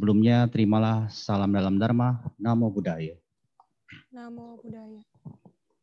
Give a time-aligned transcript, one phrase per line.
[0.00, 3.20] Sebelumnya terimalah salam dalam Dharma, Namo Buddhaya.
[4.08, 5.04] Namo Buddhaya.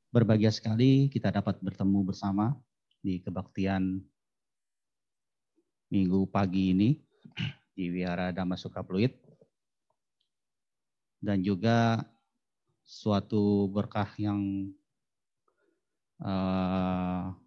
[0.10, 2.58] Berbahagia sekali kita dapat bertemu bersama
[3.06, 4.02] di kebaktian
[5.94, 6.98] minggu pagi ini
[7.78, 9.14] di Wihara Dhamma Sukapluit.
[11.22, 12.02] Dan juga
[12.82, 14.74] suatu berkah yang
[16.26, 17.38] uh,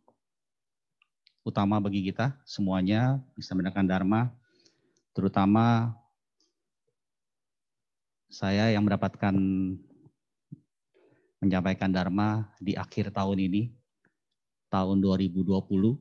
[1.43, 4.31] utama bagi kita semuanya bisa mendengarkan Dharma,
[5.11, 5.99] terutama
[8.31, 9.35] saya yang mendapatkan
[11.43, 13.75] menyampaikan Dharma di akhir tahun ini,
[14.71, 15.99] tahun 2020,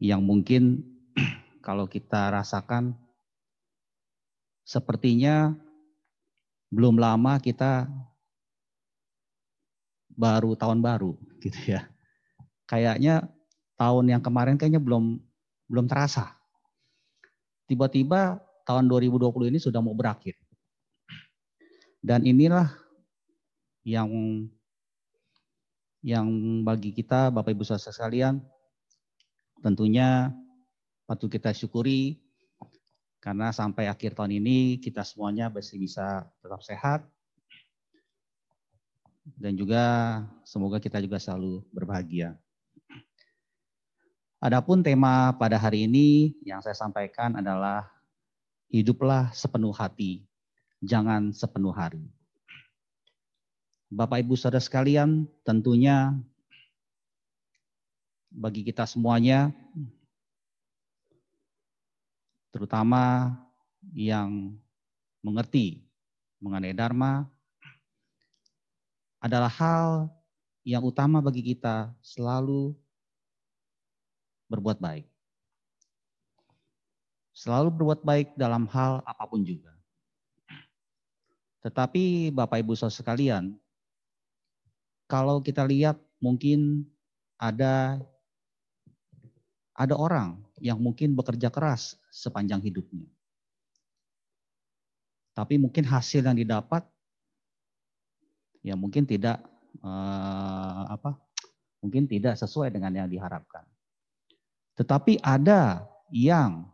[0.00, 0.80] yang mungkin
[1.66, 2.96] kalau kita rasakan
[4.64, 5.52] sepertinya
[6.72, 7.84] belum lama kita
[10.08, 11.84] baru tahun baru gitu ya.
[12.64, 13.28] Kayaknya
[13.76, 15.20] tahun yang kemarin kayaknya belum
[15.68, 16.32] belum terasa.
[17.68, 18.40] Tiba-tiba
[18.72, 20.32] tahun 2020 ini sudah mau berakhir.
[22.00, 22.72] Dan inilah
[23.84, 24.08] yang
[26.00, 26.26] yang
[26.64, 28.42] bagi kita Bapak Ibu Saudara sekalian
[29.62, 30.34] tentunya
[31.06, 32.18] patut kita syukuri
[33.22, 37.06] karena sampai akhir tahun ini kita semuanya masih bisa tetap sehat
[39.38, 39.84] dan juga
[40.42, 42.34] semoga kita juga selalu berbahagia.
[44.42, 47.86] Adapun tema pada hari ini yang saya sampaikan adalah
[48.72, 50.24] hiduplah sepenuh hati,
[50.80, 52.00] jangan sepenuh hari.
[53.92, 56.16] Bapak Ibu Saudara sekalian, tentunya
[58.32, 59.52] bagi kita semuanya,
[62.48, 63.36] terutama
[63.92, 64.56] yang
[65.20, 65.84] mengerti
[66.40, 67.28] mengenai Dharma,
[69.20, 70.08] adalah hal
[70.64, 72.72] yang utama bagi kita selalu
[74.48, 75.11] berbuat baik.
[77.32, 79.72] Selalu berbuat baik dalam hal apa pun juga.
[81.64, 83.56] Tetapi Bapak Ibu Saudara sekalian,
[85.06, 86.84] kalau kita lihat mungkin
[87.38, 88.02] ada
[89.72, 93.08] ada orang yang mungkin bekerja keras sepanjang hidupnya.
[95.32, 96.84] Tapi mungkin hasil yang didapat
[98.60, 99.40] ya mungkin tidak
[99.80, 101.16] eh, apa?
[101.82, 103.66] Mungkin tidak sesuai dengan yang diharapkan.
[104.78, 105.84] Tetapi ada
[106.14, 106.71] yang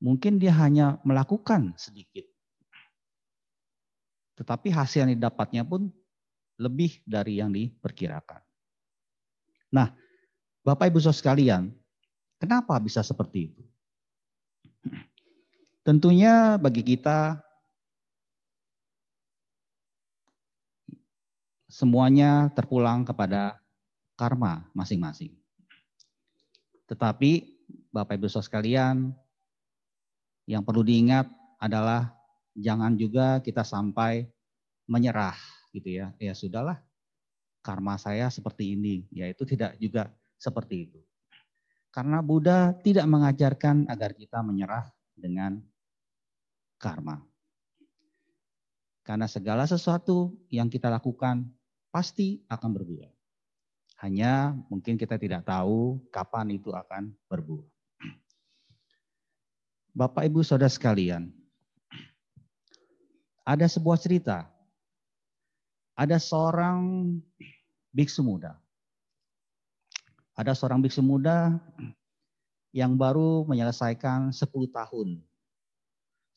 [0.00, 2.24] Mungkin dia hanya melakukan sedikit.
[4.40, 5.92] Tetapi hasil yang didapatnya pun
[6.56, 8.40] lebih dari yang diperkirakan.
[9.68, 9.92] Nah,
[10.64, 11.62] Bapak Ibu Saudara sekalian,
[12.40, 13.62] kenapa bisa seperti itu?
[15.84, 17.40] Tentunya bagi kita
[21.68, 23.56] semuanya terpulang kepada
[24.16, 25.32] karma masing-masing.
[26.88, 27.60] Tetapi
[27.92, 29.16] Bapak Ibu Saudara sekalian,
[30.50, 31.30] yang perlu diingat
[31.62, 32.10] adalah
[32.58, 34.26] jangan juga kita sampai
[34.90, 35.38] menyerah
[35.70, 36.10] gitu ya.
[36.18, 36.82] Ya sudahlah,
[37.62, 39.06] karma saya seperti ini.
[39.14, 40.10] Ya itu tidak juga
[40.42, 40.98] seperti itu.
[41.94, 45.62] Karena Buddha tidak mengajarkan agar kita menyerah dengan
[46.82, 47.22] karma.
[49.06, 51.46] Karena segala sesuatu yang kita lakukan
[51.94, 53.10] pasti akan berbuah.
[54.02, 57.79] Hanya mungkin kita tidak tahu kapan itu akan berbuah.
[59.90, 61.34] Bapak Ibu Saudara sekalian,
[63.42, 64.46] ada sebuah cerita.
[65.98, 66.80] Ada seorang
[67.90, 68.56] biksu muda.
[70.38, 71.58] Ada seorang biksu muda
[72.70, 75.20] yang baru menyelesaikan 10 tahun.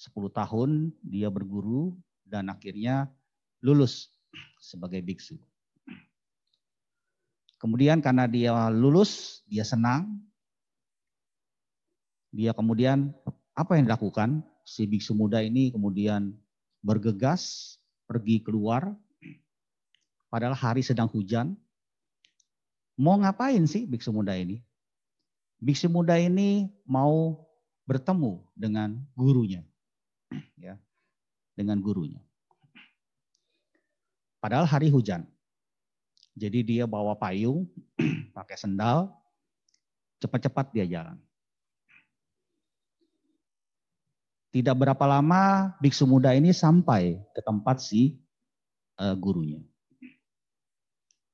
[0.01, 3.07] 10 tahun dia berguru dan akhirnya
[3.61, 4.11] lulus
[4.59, 5.37] sebagai biksu.
[7.61, 10.19] Kemudian karena dia lulus, dia senang.
[12.33, 13.13] Dia kemudian
[13.53, 14.41] apa yang dilakukan?
[14.63, 16.33] Si biksu muda ini kemudian
[16.79, 17.75] bergegas
[18.07, 18.95] pergi keluar
[20.31, 21.53] padahal hari sedang hujan.
[22.97, 24.61] Mau ngapain sih biksu muda ini?
[25.61, 27.43] Biksu muda ini mau
[27.85, 29.61] bertemu dengan gurunya.
[30.57, 30.77] Ya.
[31.53, 32.21] Dengan gurunya.
[34.41, 35.23] Padahal hari hujan.
[36.33, 37.69] Jadi dia bawa payung,
[38.37, 39.13] pakai sendal,
[40.17, 41.17] cepat-cepat dia jalan.
[44.53, 48.21] Tidak berapa lama biksu muda ini sampai ke tempat si
[49.01, 49.65] uh, gurunya.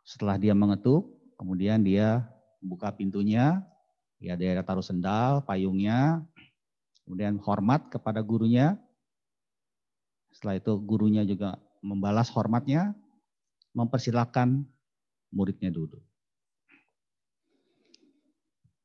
[0.08, 2.24] Setelah dia mengetuk, kemudian dia
[2.64, 3.60] buka pintunya,
[4.24, 6.24] ya dia taruh sendal, payungnya,
[7.04, 8.80] kemudian hormat kepada gurunya.
[10.32, 12.96] Setelah itu gurunya juga membalas hormatnya,
[13.76, 14.64] mempersilahkan
[15.28, 16.00] muridnya duduk.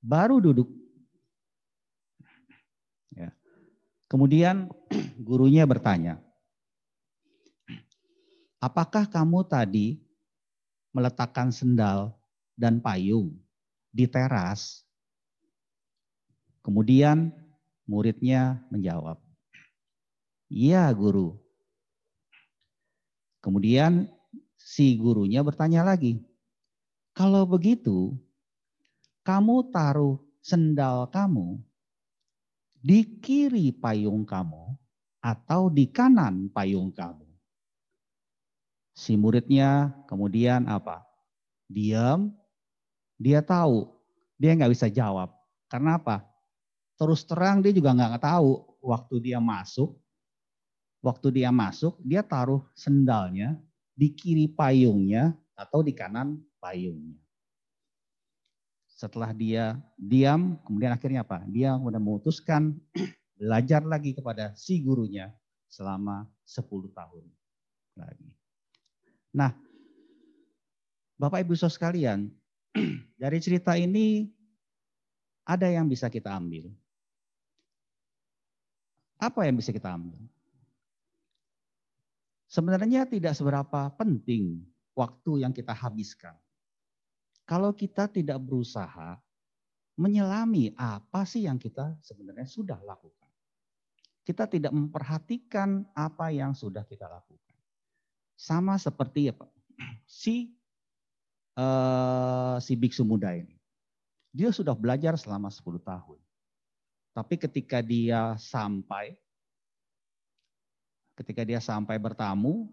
[0.05, 0.69] Baru duduk,
[3.15, 3.33] ya,
[4.15, 4.71] Kemudian
[5.19, 6.23] gurunya bertanya,
[8.63, 10.07] apakah kamu tadi
[10.95, 12.15] meletakkan sendal
[12.55, 13.35] dan payung
[13.91, 14.87] di teras?
[16.63, 17.35] Kemudian
[17.91, 19.19] muridnya menjawab,
[20.47, 21.35] iya guru.
[23.43, 24.07] Kemudian
[24.55, 26.23] si gurunya bertanya lagi,
[27.19, 28.15] kalau begitu
[29.27, 31.59] kamu taruh sendal kamu
[32.85, 34.77] di kiri payung kamu
[35.25, 37.25] atau di kanan payung kamu.
[38.93, 41.01] Si muridnya kemudian apa?
[41.65, 42.29] Diam,
[43.17, 43.89] dia tahu,
[44.37, 45.33] dia nggak bisa jawab.
[45.73, 46.29] Karena apa?
[47.01, 49.97] Terus terang dia juga nggak tahu waktu dia masuk,
[51.01, 53.57] waktu dia masuk dia taruh sendalnya
[53.97, 57.24] di kiri payungnya atau di kanan payungnya.
[58.95, 61.43] Setelah dia diam, kemudian akhirnya apa?
[61.51, 62.79] Dia sudah memutuskan
[63.35, 65.35] belajar lagi kepada si gurunya
[65.67, 67.25] selama 10 tahun
[67.99, 68.31] lagi.
[69.35, 69.51] Nah,
[71.19, 72.31] Bapak Ibu Saudara sekalian,
[73.23, 74.31] dari cerita ini
[75.43, 76.71] ada yang bisa kita ambil.
[79.19, 80.19] Apa yang bisa kita ambil?
[82.47, 84.63] Sebenarnya tidak seberapa penting
[84.95, 86.39] waktu yang kita habiskan.
[87.45, 89.21] Kalau kita tidak berusaha
[89.95, 93.31] menyelami apa sih yang kita sebenarnya sudah lakukan.
[94.25, 97.57] Kita tidak memperhatikan apa yang sudah kita lakukan.
[98.35, 99.47] Sama seperti apa?
[100.09, 100.57] Si
[101.61, 103.55] uh, si biksu muda ini.
[104.35, 106.19] Dia sudah belajar selama 10 tahun.
[107.15, 109.15] Tapi ketika dia sampai
[111.15, 112.67] ketika dia sampai bertamu,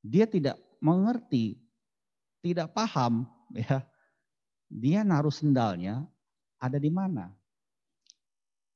[0.00, 1.60] dia tidak mengerti,
[2.40, 3.84] tidak paham, ya.
[4.66, 6.02] Dia naruh sendalnya
[6.58, 7.30] ada di mana.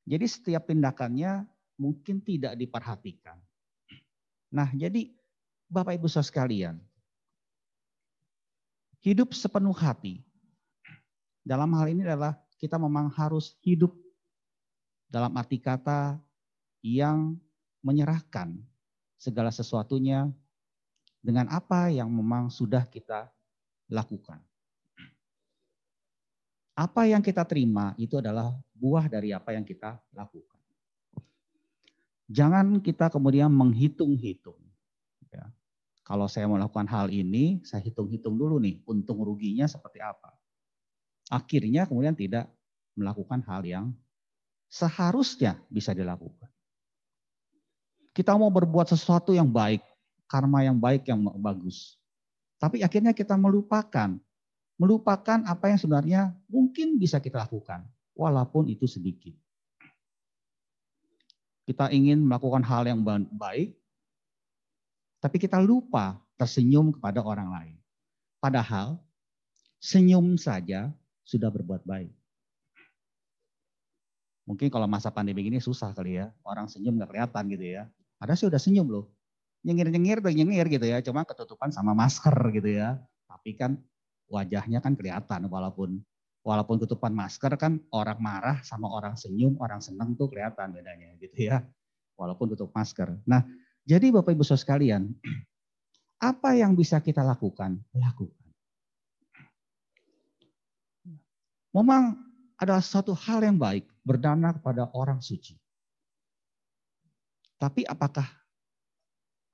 [0.06, 1.46] Jadi setiap tindakannya
[1.78, 3.38] mungkin tidak diperhatikan.
[4.50, 5.10] Nah, jadi
[5.70, 6.76] Bapak Ibu Saudara sekalian,
[9.06, 10.20] hidup sepenuh hati.
[11.46, 13.94] Dalam hal ini adalah kita memang harus hidup
[15.06, 16.18] dalam arti kata
[16.82, 17.38] yang
[17.80, 18.60] menyerahkan
[19.16, 20.28] segala sesuatunya
[21.20, 23.30] dengan apa yang memang sudah kita
[23.88, 24.42] lakukan.
[26.80, 30.56] Apa yang kita terima itu adalah buah dari apa yang kita lakukan.
[32.32, 34.56] Jangan kita kemudian menghitung-hitung.
[35.28, 35.52] Ya.
[36.00, 40.32] Kalau saya melakukan hal ini, saya hitung-hitung dulu nih untung ruginya seperti apa.
[41.28, 42.48] Akhirnya kemudian tidak
[42.96, 43.92] melakukan hal yang
[44.72, 46.48] seharusnya bisa dilakukan.
[48.16, 49.84] Kita mau berbuat sesuatu yang baik,
[50.24, 52.00] karma yang baik yang bagus.
[52.56, 54.16] Tapi akhirnya kita melupakan,
[54.80, 57.84] melupakan apa yang sebenarnya mungkin bisa kita lakukan,
[58.16, 59.36] walaupun itu sedikit.
[61.68, 63.76] Kita ingin melakukan hal yang baik,
[65.20, 67.76] tapi kita lupa tersenyum kepada orang lain.
[68.40, 68.96] Padahal
[69.76, 70.88] senyum saja
[71.28, 72.08] sudah berbuat baik.
[74.48, 77.82] Mungkin kalau masa pandemi ini susah kali ya, orang senyum nggak kelihatan gitu ya.
[78.16, 79.12] Ada sih udah senyum loh.
[79.60, 81.04] Nyengir-nyengir tuh nyengir gitu ya.
[81.04, 82.96] Cuma ketutupan sama masker gitu ya.
[83.28, 83.76] Tapi kan
[84.30, 86.00] wajahnya kan kelihatan walaupun
[86.40, 91.50] walaupun ketutupan masker kan orang marah sama orang senyum, orang senang tuh kelihatan bedanya gitu
[91.50, 91.60] ya.
[92.16, 93.16] Walaupun tutup masker.
[93.24, 93.44] Nah,
[93.84, 95.08] jadi Bapak Ibu Saudara sekalian,
[96.30, 97.80] apa yang bisa kita lakukan?
[97.96, 98.36] Lakukan.
[101.70, 102.18] Memang
[102.60, 105.56] adalah suatu hal yang baik berdana kepada orang suci.
[107.56, 108.26] Tapi apakah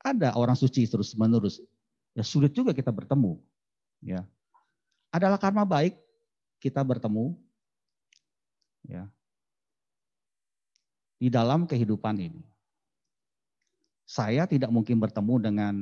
[0.03, 1.59] ada orang suci terus menerus?
[2.15, 3.39] Ya sulit juga kita bertemu.
[4.03, 4.27] Ya.
[5.11, 5.97] Adalah karma baik
[6.63, 7.37] kita bertemu.
[8.87, 9.11] Ya.
[11.17, 12.43] Di dalam kehidupan ini.
[14.07, 15.75] Saya tidak mungkin bertemu dengan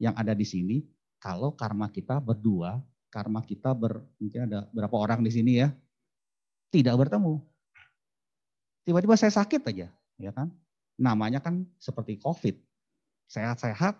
[0.00, 0.80] yang ada di sini
[1.20, 2.80] kalau karma kita berdua,
[3.12, 5.68] karma kita ber, mungkin ada berapa orang di sini ya,
[6.72, 7.44] tidak bertemu.
[8.88, 10.48] Tiba-tiba saya sakit aja, ya kan?
[10.98, 12.58] namanya kan seperti COVID.
[13.30, 13.94] Sehat-sehat,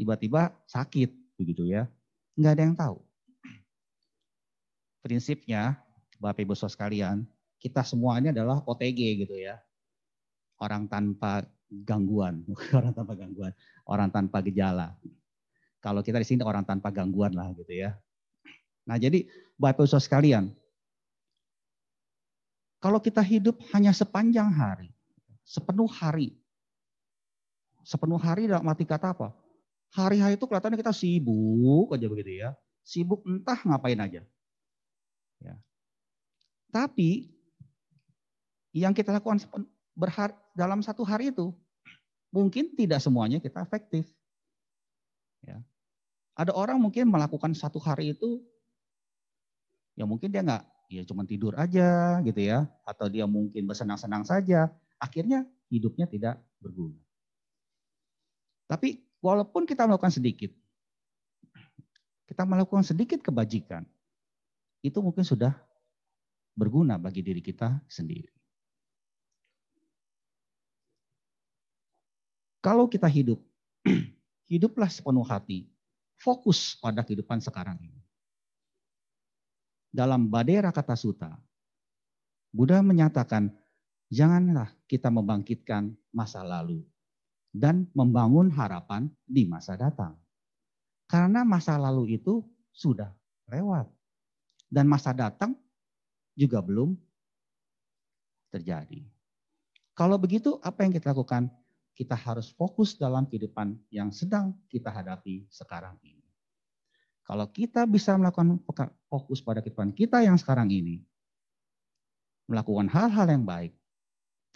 [0.00, 1.86] tiba-tiba sakit, begitu ya.
[2.34, 2.96] Nggak ada yang tahu.
[5.00, 5.80] Prinsipnya,
[6.20, 7.24] Bapak Ibu Saudara sekalian,
[7.56, 9.56] kita semua ini adalah OTG gitu ya.
[10.60, 12.44] Orang tanpa gangguan,
[12.78, 13.52] orang tanpa gangguan,
[13.88, 14.96] orang tanpa gejala.
[15.80, 17.96] Kalau kita di sini orang tanpa gangguan lah gitu ya.
[18.84, 19.24] Nah jadi
[19.56, 20.44] Bapak Ibu Saudara sekalian,
[22.80, 24.88] kalau kita hidup hanya sepanjang hari,
[25.44, 26.36] sepenuh hari.
[27.84, 29.32] Sepenuh hari dalam arti kata apa?
[29.92, 32.56] Hari-hari itu kelihatannya kita sibuk aja begitu ya.
[32.84, 34.22] Sibuk entah ngapain aja.
[35.40, 35.56] Ya.
[36.70, 37.32] Tapi
[38.70, 39.42] yang kita lakukan
[40.54, 41.50] dalam satu hari itu
[42.30, 44.06] mungkin tidak semuanya kita efektif.
[45.42, 45.58] Ya.
[46.38, 48.40] Ada orang mungkin melakukan satu hari itu,
[49.98, 54.70] ya mungkin dia nggak, ya cuma tidur aja gitu ya, atau dia mungkin bersenang-senang saja,
[54.96, 56.96] akhirnya hidupnya tidak berguna.
[58.70, 60.54] Tapi walaupun kita melakukan sedikit,
[62.30, 63.82] kita melakukan sedikit kebajikan,
[64.80, 65.52] itu mungkin sudah
[66.56, 68.32] berguna bagi diri kita sendiri.
[72.60, 73.40] Kalau kita hidup,
[74.52, 75.64] hiduplah sepenuh hati,
[76.20, 78.00] fokus pada kehidupan sekarang ini.
[79.88, 81.32] Dalam Badera Kata Suta,
[82.52, 83.48] Buddha menyatakan,
[84.12, 86.84] janganlah kita membangkitkan masa lalu
[87.50, 90.14] dan membangun harapan di masa datang.
[91.10, 93.10] Karena masa lalu itu sudah
[93.50, 93.90] lewat.
[94.70, 95.58] Dan masa datang
[96.38, 96.94] juga belum
[98.54, 99.02] terjadi.
[99.98, 101.50] Kalau begitu, apa yang kita lakukan?
[102.00, 106.24] kita harus fokus dalam kehidupan yang sedang kita hadapi sekarang ini.
[107.28, 108.56] Kalau kita bisa melakukan
[109.04, 111.04] fokus pada kehidupan kita yang sekarang ini,
[112.48, 113.76] melakukan hal-hal yang baik,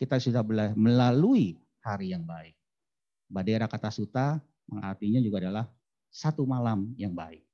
[0.00, 0.40] kita sudah
[0.72, 2.56] melalui hari yang baik.
[3.28, 5.68] Badera kata suta mengartinya juga adalah
[6.08, 7.44] satu malam yang baik.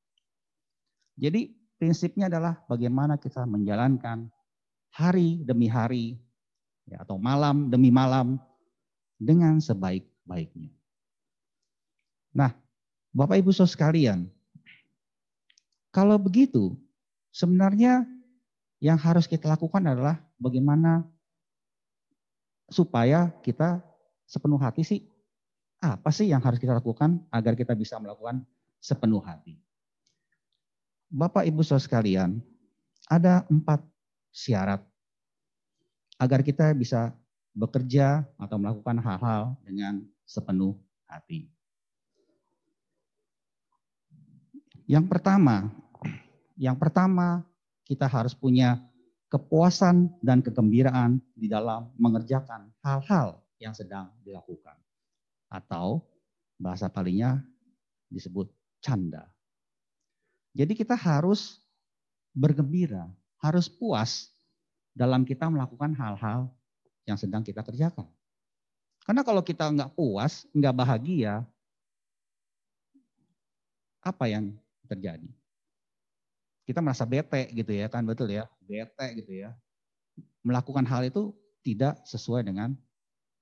[1.19, 1.51] Jadi
[1.81, 4.29] prinsipnya adalah bagaimana kita menjalankan
[4.93, 6.21] hari demi hari
[6.85, 8.37] ya, atau malam demi malam
[9.17, 10.69] dengan sebaik-baiknya.
[12.37, 12.53] Nah,
[13.17, 14.29] Bapak Ibu Saudara sekalian,
[15.89, 16.77] kalau begitu,
[17.33, 18.05] sebenarnya
[18.79, 21.03] yang harus kita lakukan adalah bagaimana
[22.71, 23.83] supaya kita
[24.29, 25.01] sepenuh hati sih,
[25.81, 28.45] apa sih yang harus kita lakukan agar kita bisa melakukan
[28.79, 29.59] sepenuh hati.
[31.11, 32.39] Bapak Ibu Saudara sekalian,
[33.11, 33.83] ada empat
[34.31, 34.79] syarat
[36.23, 37.11] agar kita bisa
[37.51, 40.79] bekerja atau melakukan hal-hal dengan sepenuh
[41.11, 41.51] hati.
[44.87, 45.75] Yang pertama,
[46.55, 47.43] yang pertama
[47.83, 48.79] kita harus punya
[49.35, 54.79] kepuasan dan kegembiraan di dalam mengerjakan hal-hal yang sedang dilakukan.
[55.51, 56.07] Atau
[56.55, 57.43] bahasa palingnya
[58.07, 58.47] disebut
[58.79, 59.27] canda.
[60.51, 61.63] Jadi kita harus
[62.35, 63.07] bergembira,
[63.39, 64.31] harus puas
[64.95, 66.51] dalam kita melakukan hal-hal
[67.07, 68.07] yang sedang kita kerjakan.
[69.07, 71.43] Karena kalau kita nggak puas, nggak bahagia,
[74.03, 74.55] apa yang
[74.87, 75.27] terjadi?
[76.69, 79.51] Kita merasa bete gitu ya kan betul ya, bete gitu ya.
[80.47, 82.77] Melakukan hal itu tidak sesuai dengan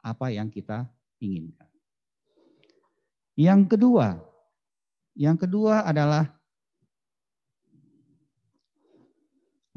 [0.00, 0.86] apa yang kita
[1.20, 1.66] inginkan.
[3.38, 4.18] Yang kedua,
[5.14, 6.38] yang kedua adalah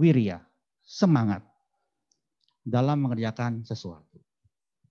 [0.02, 0.42] wirya,
[0.82, 1.46] semangat
[2.66, 4.18] dalam mengerjakan sesuatu.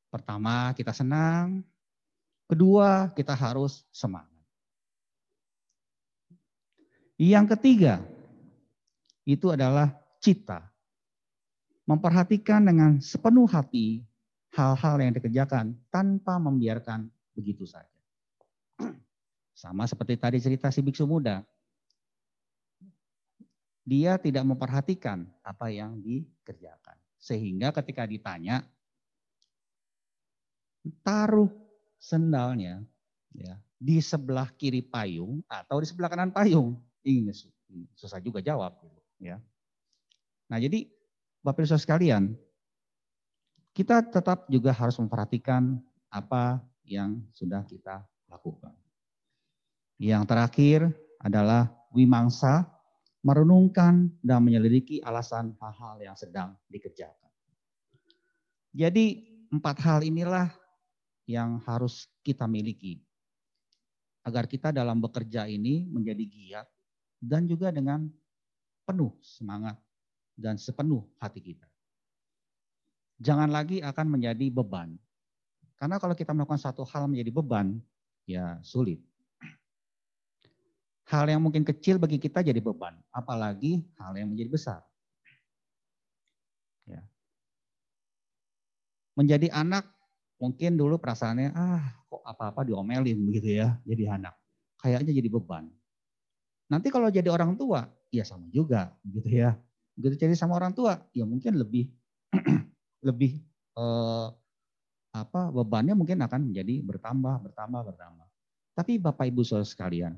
[0.06, 1.66] Pertama, kita senang.
[2.46, 4.30] Kedua, kita harus semangat.
[7.18, 7.94] Yang ketiga,
[9.26, 10.66] itu adalah cita.
[11.86, 14.02] Memperhatikan dengan sepenuh hati
[14.54, 17.98] hal-hal yang dikerjakan tanpa membiarkan begitu saja.
[19.60, 21.42] Sama seperti tadi cerita si biksu muda.
[23.90, 26.94] Dia tidak memperhatikan apa yang dikerjakan.
[27.18, 28.62] Sehingga ketika ditanya,
[31.02, 31.50] taruh
[31.98, 32.86] sendalnya
[33.34, 36.78] ya di sebelah kiri payung atau di sebelah kanan payung.
[37.02, 37.34] Ini
[37.98, 38.78] susah juga jawab
[39.18, 39.42] ya.
[40.46, 40.86] Nah, jadi
[41.42, 42.36] Bapak Ibu sekalian,
[43.74, 45.82] kita tetap juga harus memperhatikan
[46.12, 48.76] apa yang sudah kita lakukan.
[49.96, 50.80] Yang terakhir
[51.20, 52.68] adalah wimangsa
[53.20, 57.30] merenungkan dan menyelidiki alasan hal-hal yang sedang dikerjakan.
[58.72, 60.48] Jadi empat hal inilah
[61.26, 63.02] yang harus kita miliki
[64.24, 66.66] agar kita dalam bekerja ini menjadi giat
[67.20, 68.08] dan juga dengan
[68.86, 69.76] penuh semangat
[70.38, 71.68] dan sepenuh hati kita.
[73.20, 74.96] Jangan lagi akan menjadi beban.
[75.76, 77.76] Karena kalau kita melakukan satu hal menjadi beban,
[78.24, 79.00] ya sulit.
[81.10, 84.80] Hal yang mungkin kecil bagi kita jadi beban, apalagi hal yang menjadi besar.
[86.86, 87.02] Ya.
[89.18, 89.90] Menjadi anak
[90.38, 94.38] mungkin dulu perasaannya ah kok apa-apa diomelin begitu ya jadi anak.
[94.78, 95.66] Kayaknya jadi beban.
[96.70, 99.58] Nanti kalau jadi orang tua ya sama juga gitu ya.
[99.98, 101.90] Begitu jadi sama orang tua ya mungkin lebih
[103.10, 103.42] lebih
[103.74, 104.28] eh,
[105.10, 108.26] apa bebannya mungkin akan menjadi bertambah bertambah bertambah.
[108.78, 110.14] Tapi Bapak Ibu Saudara sekalian,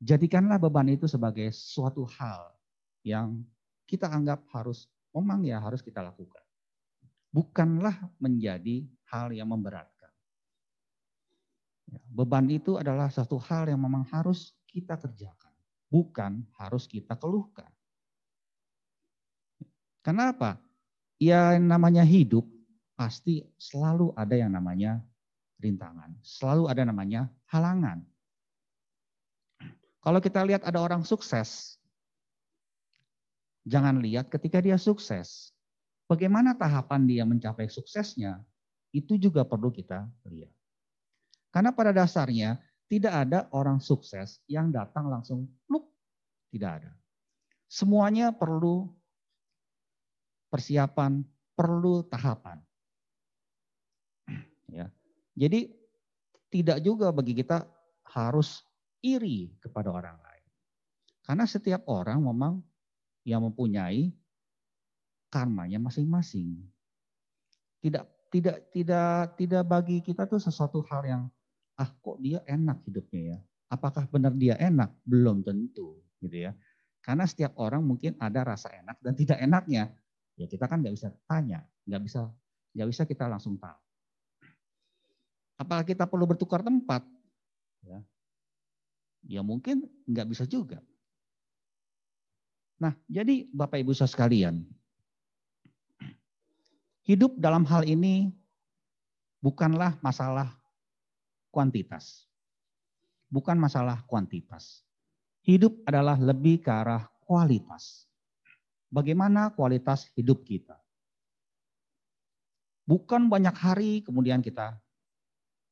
[0.00, 2.52] Jadikanlah beban itu sebagai suatu hal
[3.00, 3.40] yang
[3.88, 6.46] kita anggap harus, memang ya harus kita lakukan.
[7.36, 10.08] bukanlah menjadi hal yang memberatkan.
[11.92, 15.52] Ya, beban itu adalah satu hal yang memang harus kita kerjakan,
[15.92, 17.68] bukan harus kita keluhkan.
[20.00, 20.56] Kenapa?
[21.20, 22.48] Ya namanya hidup
[22.96, 25.04] pasti selalu ada yang namanya
[25.60, 28.00] rintangan, selalu ada namanya halangan.
[30.06, 31.82] Kalau kita lihat ada orang sukses,
[33.66, 35.50] jangan lihat ketika dia sukses.
[36.06, 38.38] Bagaimana tahapan dia mencapai suksesnya,
[38.94, 40.54] itu juga perlu kita lihat.
[41.50, 45.90] Karena pada dasarnya tidak ada orang sukses yang datang langsung pluk,
[46.54, 46.94] tidak ada.
[47.66, 48.86] Semuanya perlu
[50.54, 51.26] persiapan,
[51.58, 52.62] perlu tahapan.
[54.66, 54.90] Ya.
[55.38, 55.70] Jadi
[56.50, 57.66] tidak juga bagi kita
[58.02, 58.65] harus
[59.04, 60.46] iri kepada orang lain.
[61.26, 62.62] Karena setiap orang memang
[63.26, 64.14] yang mempunyai
[65.26, 66.62] karmanya masing-masing.
[67.82, 71.22] Tidak tidak tidak tidak bagi kita tuh sesuatu hal yang
[71.76, 73.38] ah kok dia enak hidupnya ya.
[73.66, 74.94] Apakah benar dia enak?
[75.02, 76.54] Belum tentu gitu ya.
[77.02, 79.90] Karena setiap orang mungkin ada rasa enak dan tidak enaknya.
[80.38, 82.30] Ya kita kan nggak bisa tanya, nggak bisa
[82.76, 83.80] nggak bisa kita langsung tahu.
[85.56, 87.00] Apakah kita perlu bertukar tempat?
[87.86, 88.04] Ya,
[89.26, 90.80] ya mungkin nggak bisa juga.
[92.76, 94.62] Nah, jadi Bapak Ibu saudara sekalian,
[97.06, 98.34] Hidup dalam hal ini
[99.38, 100.58] bukanlah masalah
[101.54, 102.26] kuantitas.
[103.30, 104.82] Bukan masalah kuantitas.
[105.46, 108.10] Hidup adalah lebih ke arah kualitas.
[108.90, 110.82] Bagaimana kualitas hidup kita?
[112.90, 114.74] Bukan banyak hari kemudian kita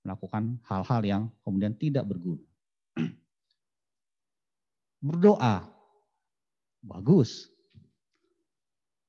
[0.07, 2.47] melakukan hal-hal yang kemudian tidak berguna.
[5.05, 5.69] Berdoa,
[6.81, 7.53] bagus.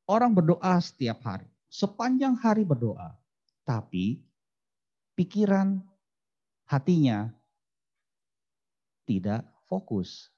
[0.03, 3.19] Orang berdoa setiap hari sepanjang hari berdoa,
[3.67, 4.23] tapi
[5.19, 5.84] pikiran
[6.63, 7.36] hatinya
[9.03, 10.31] tidak fokus.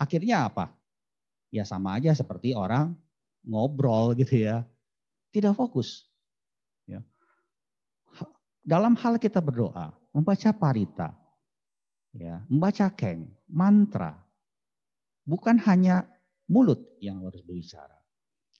[0.00, 0.72] Akhirnya apa?
[1.52, 2.96] Ya sama aja seperti orang
[3.44, 4.64] ngobrol gitu ya.
[5.28, 6.08] Tidak fokus.
[6.88, 7.04] Ya.
[8.64, 11.14] Dalam hal kita berdoa, membaca parita,
[12.16, 14.18] ya, membaca keng, mantra,
[15.30, 16.10] bukan hanya
[16.50, 17.94] mulut yang harus berbicara,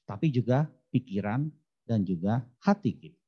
[0.06, 1.50] tapi juga pikiran
[1.82, 3.18] dan juga hati kita.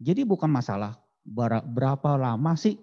[0.00, 0.96] Jadi bukan masalah
[1.68, 2.80] berapa lama sih,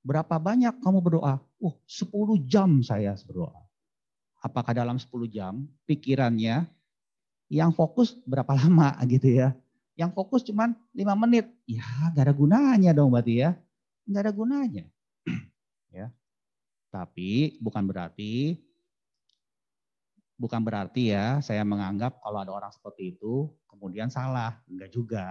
[0.00, 1.36] berapa banyak kamu berdoa.
[1.60, 3.60] Oh 10 jam saya berdoa.
[4.40, 6.64] Apakah dalam 10 jam pikirannya
[7.52, 9.52] yang fokus berapa lama gitu ya.
[10.00, 11.52] Yang fokus cuma 5 menit.
[11.68, 11.84] Ya
[12.16, 13.52] gak ada gunanya dong berarti ya.
[14.08, 14.88] Gak ada gunanya.
[15.92, 16.08] ya.
[16.90, 18.58] Tapi bukan berarti
[20.40, 24.60] bukan berarti ya saya menganggap kalau ada orang seperti itu kemudian salah.
[24.66, 25.26] Enggak juga.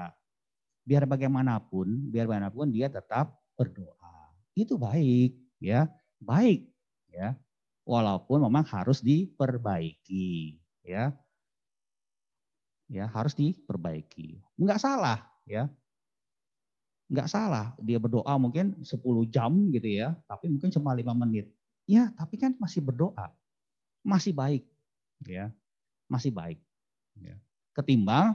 [0.88, 4.34] Biar bagaimanapun, biar bagaimanapun dia tetap berdoa.
[4.58, 5.86] Itu baik, ya.
[6.18, 6.66] Baik,
[7.14, 7.38] ya.
[7.86, 11.14] Walaupun memang harus diperbaiki, ya.
[12.90, 14.42] Ya, harus diperbaiki.
[14.58, 15.70] Enggak salah, ya.
[17.10, 19.02] Enggak salah, dia berdoa mungkin 10
[19.34, 21.50] jam gitu ya, tapi mungkin cuma lima menit.
[21.90, 23.34] Ya, tapi kan masih berdoa.
[24.06, 24.64] Masih baik,
[25.26, 25.50] ya
[26.10, 26.60] masih baik.
[27.22, 27.38] Ya.
[27.78, 28.34] Ketimbang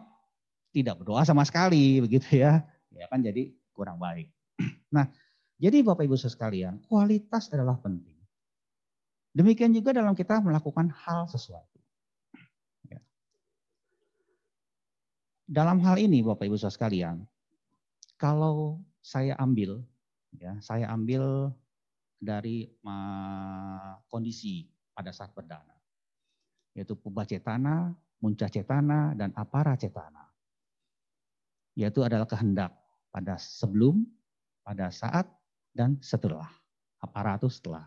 [0.70, 2.62] tidak berdoa sama sekali begitu ya,
[2.94, 4.30] ya kan jadi kurang baik.
[4.94, 5.10] Nah,
[5.58, 8.14] jadi Bapak Ibu sekalian, kualitas adalah penting.
[9.34, 11.82] Demikian juga dalam kita melakukan hal sesuatu.
[12.86, 13.02] Ya.
[15.50, 17.26] Dalam hal ini Bapak Ibu sekalian,
[18.24, 19.84] kalau saya ambil,
[20.40, 21.52] ya saya ambil
[22.16, 22.72] dari
[24.08, 25.74] kondisi pada saat berdana
[26.74, 30.26] yaitu Puba Cetana, Muncah Cetana, dan Apara Cetana.
[31.78, 32.74] Yaitu adalah kehendak
[33.14, 34.02] pada sebelum,
[34.66, 35.30] pada saat,
[35.70, 36.50] dan setelah.
[36.98, 37.86] Aparatus setelah.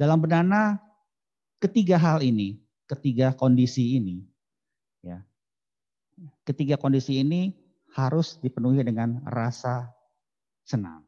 [0.00, 0.80] Dalam berdana,
[1.60, 4.22] ketiga hal ini, ketiga kondisi ini,
[5.02, 5.20] ya,
[6.46, 7.50] ketiga kondisi ini
[7.96, 9.88] harus dipenuhi dengan rasa
[10.64, 11.04] senang.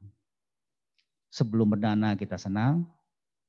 [1.30, 2.88] Sebelum berdana kita senang,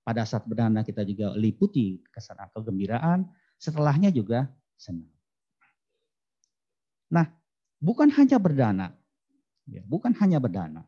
[0.02, 3.26] pada saat berdana kita juga liputi kesan atau kegembiraan,
[3.58, 5.10] setelahnya juga senang.
[7.12, 7.28] Nah,
[7.82, 8.94] bukan hanya berdana,
[9.68, 10.86] ya, bukan hanya berdana.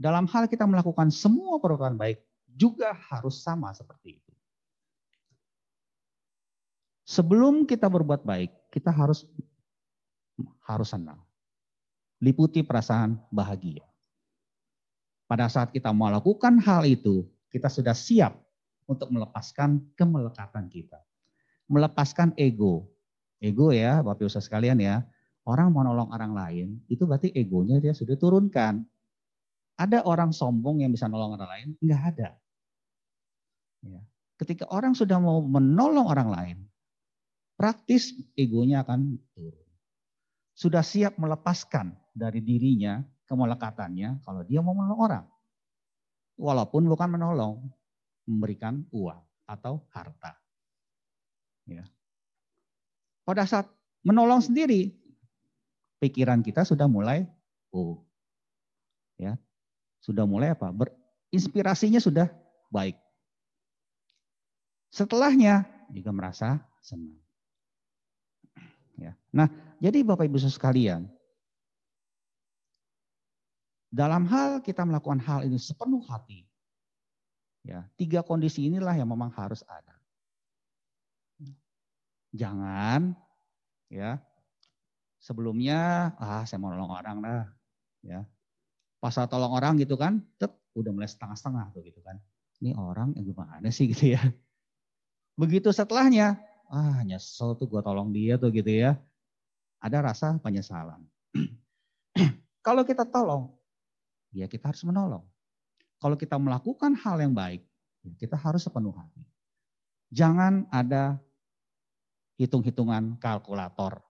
[0.00, 4.32] Dalam hal kita melakukan semua perbuatan baik juga harus sama seperti itu.
[7.04, 9.26] Sebelum kita berbuat baik, kita harus
[10.64, 11.20] harus senang.
[12.20, 13.80] Liputi perasaan bahagia.
[15.24, 18.36] Pada saat kita melakukan hal itu, kita sudah siap
[18.90, 20.98] untuk melepaskan kemelekatan kita.
[21.70, 22.90] Melepaskan ego.
[23.38, 25.06] ego ya, Bapak Ibu sekalian ya.
[25.46, 28.82] Orang mau nolong orang lain, itu berarti egonya dia sudah turunkan.
[29.78, 31.68] Ada orang sombong yang bisa nolong orang lain?
[31.80, 32.28] Enggak ada.
[33.80, 34.00] Ya.
[34.36, 36.58] Ketika orang sudah mau menolong orang lain,
[37.56, 39.68] praktis egonya akan turun.
[40.52, 45.26] Sudah siap melepaskan dari dirinya kemelekatannya kalau dia mau menolong orang.
[46.40, 47.54] Walaupun bukan menolong,
[48.24, 50.34] memberikan uang atau harta.
[51.68, 51.84] Ya.
[53.22, 53.68] Pada saat
[54.02, 54.94] menolong sendiri,
[56.00, 57.28] pikiran kita sudah mulai,
[57.70, 58.00] oh,
[59.20, 59.36] ya,
[60.00, 60.72] sudah mulai apa?
[60.72, 62.26] Berinspirasinya sudah
[62.72, 62.96] baik.
[64.90, 67.20] Setelahnya juga merasa senang.
[68.98, 69.14] Ya.
[69.30, 69.46] Nah,
[69.78, 71.06] jadi Bapak Ibu sekalian,
[73.90, 76.46] dalam hal kita melakukan hal ini sepenuh hati,
[77.66, 79.98] ya tiga kondisi inilah yang memang harus ada.
[82.30, 83.18] Jangan
[83.90, 84.22] ya
[85.18, 87.42] sebelumnya ah saya mau nolong orang lah
[88.06, 88.22] ya.
[89.02, 92.22] Pas tolong orang gitu kan tet udah mulai setengah-setengah tuh gitu kan.
[92.62, 93.88] Ini orang yang gimana sih?
[93.92, 94.22] gitu ya.
[95.34, 96.38] Begitu setelahnya
[96.70, 98.94] ah nyesel tuh gue tolong dia tuh gitu ya.
[99.82, 101.02] Ada rasa penyesalan.
[102.66, 103.59] Kalau kita tolong
[104.30, 105.24] ya kita harus menolong
[106.00, 107.62] kalau kita melakukan hal yang baik
[108.06, 109.22] ya kita harus sepenuh hati
[110.10, 111.22] jangan ada
[112.40, 114.00] hitung-hitungan kalkulator.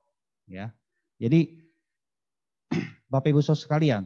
[0.46, 0.70] Ya,
[1.18, 1.50] jadi
[3.12, 4.02] Bapak Ibu Saudara sekalian,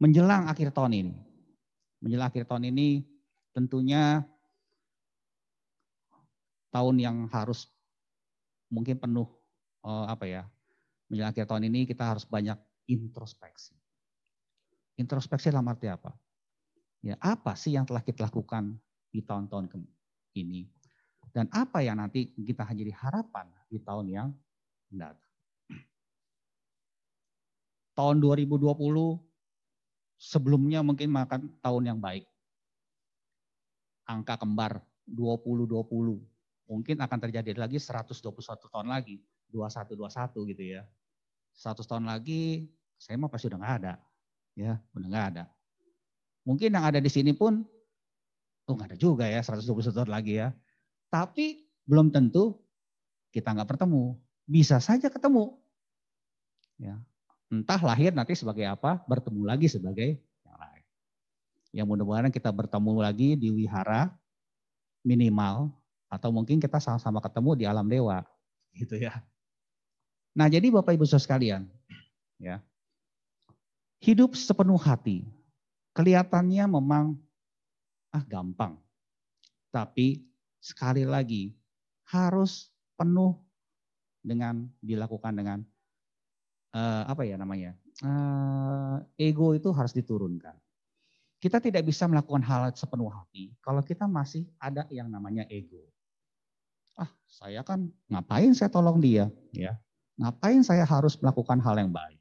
[0.00, 1.14] menjelang akhir tahun ini,
[2.00, 3.04] menjelang akhir tahun ini
[3.52, 4.24] tentunya
[6.72, 7.68] tahun yang harus
[8.72, 9.28] mungkin penuh
[9.84, 10.42] uh, apa ya
[11.12, 12.56] menjelang akhir tahun ini kita harus banyak
[12.88, 13.76] introspeksi.
[14.96, 16.08] Introspeksi dalam arti apa?
[17.04, 18.80] Ya apa sih yang telah kita lakukan
[19.12, 19.68] di tahun-tahun
[20.32, 20.64] ini.
[21.36, 24.28] Dan apa yang nanti kita jadi harapan di tahun yang
[24.88, 25.32] mendatang.
[27.92, 28.72] Tahun 2020
[30.16, 32.24] sebelumnya mungkin makan tahun yang baik.
[34.08, 35.76] Angka kembar 2020
[36.72, 38.32] mungkin akan terjadi lagi 121
[38.72, 39.20] tahun lagi,
[39.52, 40.88] 2121 gitu ya.
[41.56, 43.94] 100 tahun lagi saya mau pasti udah nggak ada.
[44.54, 45.44] Ya, udah nggak ada.
[46.46, 47.64] Mungkin yang ada di sini pun
[48.70, 50.54] Oh nggak ada juga ya 120 tahun lagi ya.
[51.10, 52.62] Tapi belum tentu
[53.34, 54.14] kita nggak bertemu.
[54.46, 55.58] Bisa saja ketemu.
[56.78, 56.98] Ya.
[57.52, 60.84] Entah lahir nanti sebagai apa, bertemu lagi sebagai yang lain.
[61.74, 64.08] Yang mudah-mudahan kita bertemu lagi di wihara
[65.02, 65.74] minimal
[66.06, 68.22] atau mungkin kita sama-sama ketemu di alam dewa
[68.72, 69.20] gitu ya.
[70.32, 71.62] Nah, jadi Bapak Ibu Saudara sekalian,
[72.40, 72.60] ya.
[74.02, 75.28] Hidup sepenuh hati.
[75.92, 77.20] Kelihatannya memang
[78.10, 78.80] ah gampang.
[79.68, 80.24] Tapi
[80.58, 81.52] sekali lagi
[82.08, 83.36] harus penuh
[84.22, 85.58] dengan dilakukan dengan
[86.76, 90.54] uh, apa ya namanya uh, ego itu harus diturunkan.
[91.42, 95.82] Kita tidak bisa melakukan hal sepenuh hati kalau kita masih ada yang namanya ego.
[96.94, 99.74] Ah, saya kan ngapain saya tolong dia, ya?
[100.22, 102.20] Ngapain saya harus melakukan hal yang baik?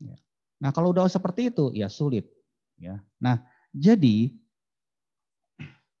[0.00, 0.16] Ya.
[0.64, 2.24] Nah, kalau udah seperti itu, ya sulit,
[2.80, 3.04] ya.
[3.20, 3.44] Nah,
[3.76, 4.32] jadi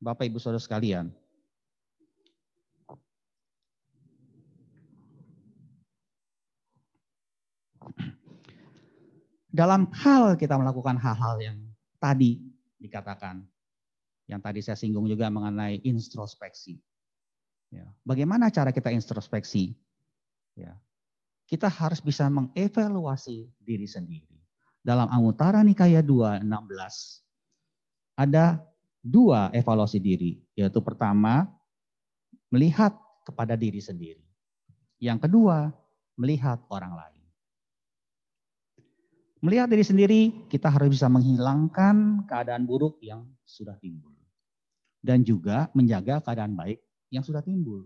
[0.00, 1.12] Bapak Ibu Saudara sekalian.
[9.52, 11.58] Dalam hal kita melakukan hal-hal yang
[12.00, 12.40] tadi
[12.80, 13.44] dikatakan,
[14.26, 16.80] yang tadi saya singgung juga mengenai introspeksi.
[17.68, 19.83] Ya, bagaimana cara kita introspeksi?
[20.54, 20.78] Ya,
[21.50, 24.38] kita harus bisa mengevaluasi diri sendiri.
[24.84, 26.44] Dalam Amutara Nikaya 2.16
[28.14, 28.62] ada
[29.04, 31.48] dua evaluasi diri, yaitu pertama
[32.48, 34.22] melihat kepada diri sendiri.
[35.00, 35.72] Yang kedua,
[36.16, 37.24] melihat orang lain.
[39.44, 44.16] Melihat diri sendiri, kita harus bisa menghilangkan keadaan buruk yang sudah timbul.
[45.04, 46.80] Dan juga menjaga keadaan baik
[47.12, 47.84] yang sudah timbul.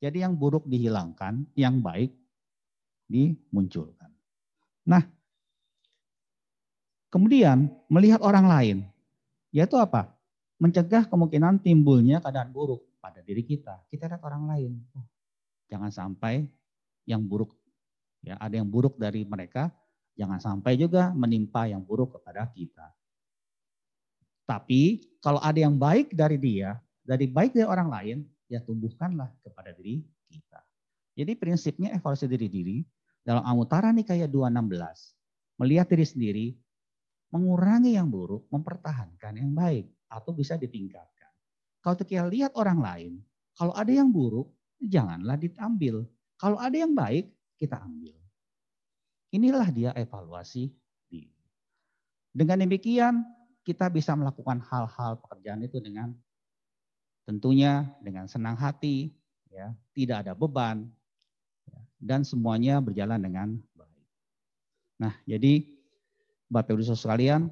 [0.00, 2.16] Jadi yang buruk dihilangkan, yang baik
[3.04, 4.08] dimunculkan.
[4.88, 5.04] Nah,
[7.12, 8.78] kemudian melihat orang lain,
[9.52, 10.16] yaitu apa?
[10.60, 13.80] mencegah kemungkinan timbulnya keadaan buruk pada diri kita.
[13.88, 14.72] Kita lihat orang lain.
[14.92, 15.08] Oh,
[15.72, 16.44] jangan sampai
[17.08, 17.56] yang buruk
[18.20, 19.72] ya ada yang buruk dari mereka,
[20.14, 22.92] jangan sampai juga menimpa yang buruk kepada kita.
[24.44, 28.18] Tapi kalau ada yang baik dari dia, dari baik dari orang lain,
[28.50, 30.60] ya tumbuhkanlah kepada diri kita.
[31.14, 32.78] Jadi prinsipnya evaluasi diri diri
[33.22, 35.14] dalam Amutara Nikaya 216
[35.62, 36.46] melihat diri sendiri,
[37.30, 41.30] mengurangi yang buruk, mempertahankan yang baik atau bisa ditingkatkan.
[41.84, 43.12] Kalau kita lihat orang lain,
[43.60, 44.48] Kalau ada yang buruk,
[44.80, 46.08] janganlah diambil.
[46.40, 47.28] Kalau ada yang baik,
[47.60, 48.16] kita ambil.
[49.36, 50.72] Inilah dia evaluasi
[51.12, 51.36] diri.
[52.32, 53.20] Dengan demikian,
[53.60, 56.16] kita bisa melakukan hal-hal pekerjaan itu dengan
[57.30, 59.14] tentunya dengan senang hati,
[59.54, 60.90] ya, tidak ada beban,
[61.70, 64.02] ya, dan semuanya berjalan dengan baik.
[64.98, 65.62] Nah, jadi
[66.50, 67.46] Bapak Ibu sekalian,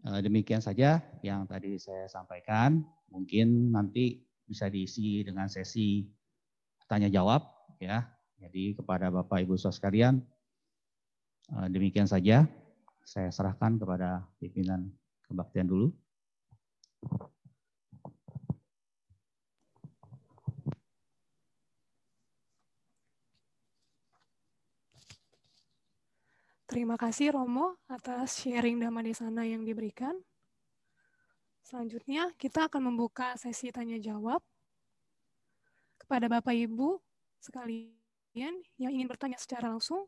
[0.00, 2.80] Eh, demikian saja yang tadi saya sampaikan.
[3.12, 6.08] Mungkin nanti bisa diisi dengan sesi
[6.88, 7.44] tanya jawab
[7.76, 8.08] ya.
[8.40, 10.24] Jadi kepada Bapak Ibu sekalian
[11.70, 12.46] demikian saja.
[13.02, 14.86] Saya serahkan kepada pimpinan
[15.26, 15.90] kebaktian dulu.
[26.70, 30.14] Terima kasih Romo atas sharing di sana yang diberikan.
[31.66, 34.38] Selanjutnya kita akan membuka sesi tanya jawab
[35.98, 37.02] kepada Bapak Ibu
[37.42, 40.06] sekalian yang ingin bertanya secara langsung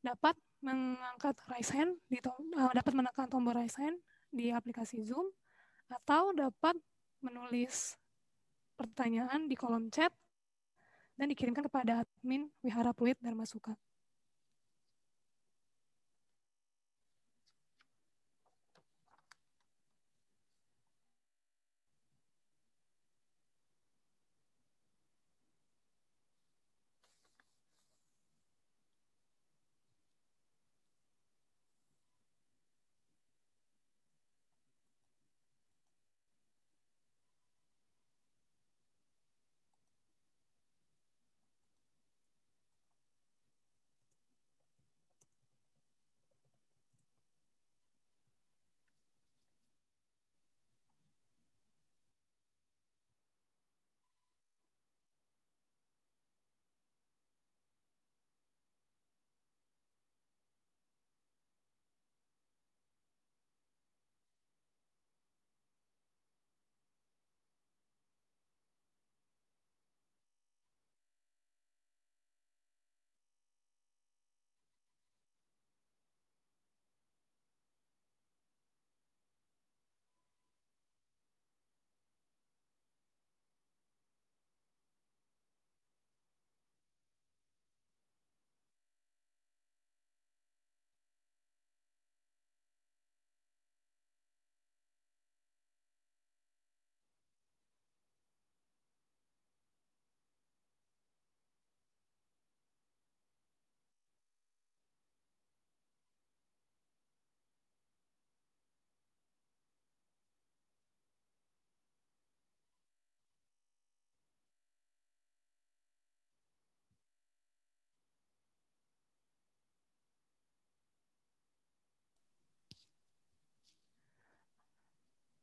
[0.00, 3.98] dapat mengangkat raise hand di uh, dapat menekan tombol raise hand
[4.30, 5.26] di aplikasi Zoom
[5.90, 6.78] atau dapat
[7.20, 7.98] menulis
[8.78, 10.10] pertanyaan di kolom chat
[11.18, 13.76] dan dikirimkan kepada admin Wihara Pluit Dharmasuka.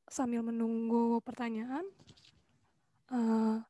[0.10, 1.86] Sambil menunggu pertanyaan,
[3.14, 3.62] uh,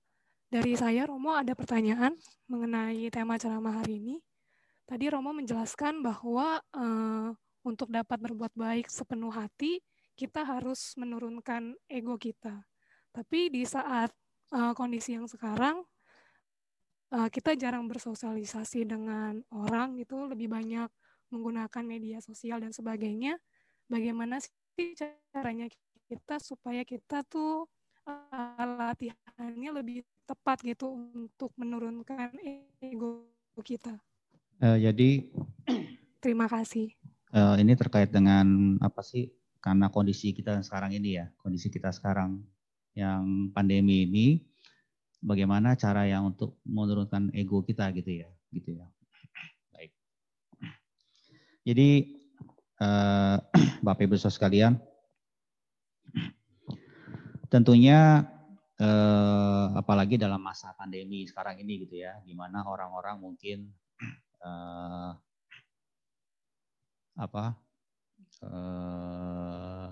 [0.49, 2.17] dari saya Romo ada pertanyaan
[2.49, 4.15] mengenai tema ceramah hari ini.
[4.89, 7.29] Tadi Romo menjelaskan bahwa uh,
[7.61, 9.83] untuk dapat berbuat baik sepenuh hati,
[10.17, 12.65] kita harus menurunkan ego kita.
[13.13, 14.09] Tapi di saat
[14.49, 15.85] uh, kondisi yang sekarang,
[17.13, 20.89] uh, kita jarang bersosialisasi dengan orang, itu lebih banyak
[21.29, 23.37] menggunakan media sosial dan sebagainya.
[23.85, 24.97] Bagaimana sih
[25.33, 25.69] caranya
[26.09, 27.69] kita supaya kita tuh
[28.09, 32.33] uh, latihannya lebih tepat gitu untuk menurunkan
[32.81, 33.29] ego
[33.61, 33.93] kita.
[34.57, 35.29] Uh, jadi
[36.17, 36.89] terima kasih.
[37.29, 39.29] Uh, ini terkait dengan apa sih?
[39.61, 42.41] Karena kondisi kita sekarang ini ya, kondisi kita sekarang
[42.97, 44.41] yang pandemi ini,
[45.21, 48.87] bagaimana cara yang untuk menurunkan ego kita gitu ya, gitu ya.
[49.75, 49.91] Baik.
[51.69, 51.89] Jadi
[52.81, 53.37] uh,
[53.85, 54.79] Bapak Ibu sekalian,
[57.49, 58.29] Tentunya
[58.77, 63.73] eh, apalagi dalam masa pandemi sekarang ini gitu ya, di mana orang-orang mungkin
[64.45, 65.11] eh,
[67.19, 67.57] apa
[68.45, 69.89] eh,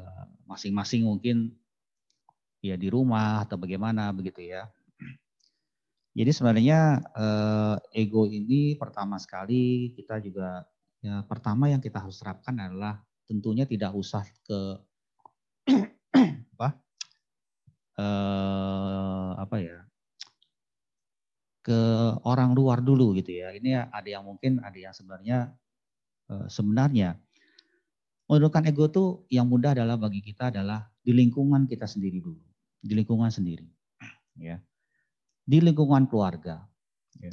[0.47, 1.37] masing-masing eh, mungkin
[2.61, 4.69] ya di rumah atau bagaimana begitu ya.
[6.17, 10.61] Jadi sebenarnya eh, ego ini pertama sekali kita juga
[11.01, 14.81] ya pertama yang kita harus terapkan adalah tentunya tidak usah ke
[17.97, 19.77] eh, apa ya
[21.67, 21.79] ke
[22.23, 23.51] orang luar dulu gitu ya.
[23.51, 25.51] Ini ada yang mungkin ada yang sebenarnya
[26.31, 27.19] eh, sebenarnya
[28.27, 32.43] menurunkan ego itu yang mudah adalah bagi kita adalah di lingkungan kita sendiri dulu,
[32.83, 33.63] di lingkungan sendiri,
[34.35, 34.59] ya,
[35.47, 36.67] di lingkungan keluarga,
[37.23, 37.31] ya.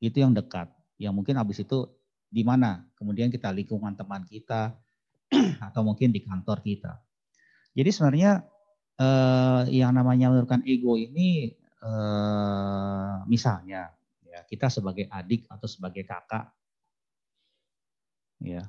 [0.00, 1.84] itu yang dekat, yang mungkin habis itu
[2.32, 4.72] di mana, kemudian kita lingkungan teman kita
[5.68, 7.04] atau mungkin di kantor kita.
[7.76, 8.40] Jadi sebenarnya
[9.00, 13.88] eh, yang namanya menurunkan ego ini eh, misalnya
[14.28, 16.52] ya kita sebagai adik atau sebagai kakak
[18.40, 18.68] ya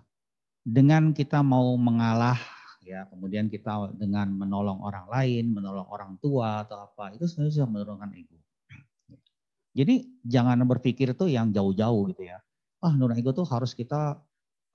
[0.64, 2.40] dengan kita mau mengalah
[2.82, 7.70] ya kemudian kita dengan menolong orang lain menolong orang tua atau apa itu sebenarnya sudah
[7.70, 8.38] menurunkan ego.
[9.72, 12.44] Jadi jangan berpikir tuh yang jauh-jauh gitu ya.
[12.84, 14.20] Ah menurunkan ego tuh harus kita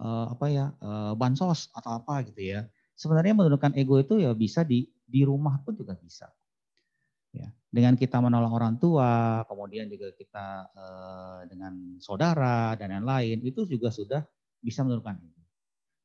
[0.01, 2.65] uh, apa ya uh, bansos atau apa gitu ya
[2.97, 6.33] sebenarnya menurunkan ego itu ya bisa di di rumah pun juga bisa.
[7.31, 13.69] Ya dengan kita menolong orang tua kemudian juga kita uh, dengan saudara dan lain-lain itu
[13.69, 14.25] juga sudah
[14.65, 15.43] bisa menurunkan ego.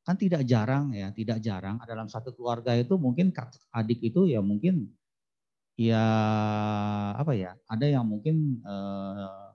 [0.04, 3.32] Kan tidak jarang ya, tidak jarang dalam satu keluarga itu mungkin
[3.72, 4.92] adik itu ya mungkin
[5.80, 6.04] ya
[7.16, 9.50] apa ya, ada yang mungkin eh,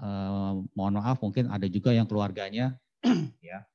[0.00, 2.78] eh, mohon maaf mungkin ada juga yang keluarganya
[3.44, 3.69] ya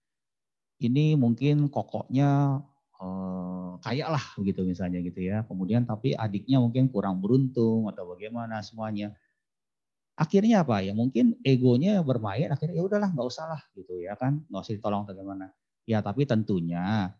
[0.79, 2.61] ini mungkin kokoknya
[2.99, 8.59] eh, kaya lah begitu misalnya gitu ya, kemudian tapi adiknya mungkin kurang beruntung atau bagaimana
[8.63, 9.15] semuanya.
[10.15, 10.79] Akhirnya apa?
[10.79, 14.39] Ya mungkin egonya bermain akhirnya ya udahlah nggak usah lah gitu ya kan.
[14.47, 15.51] Nggak usah ditolong bagaimana
[15.85, 17.13] ya tapi tentunya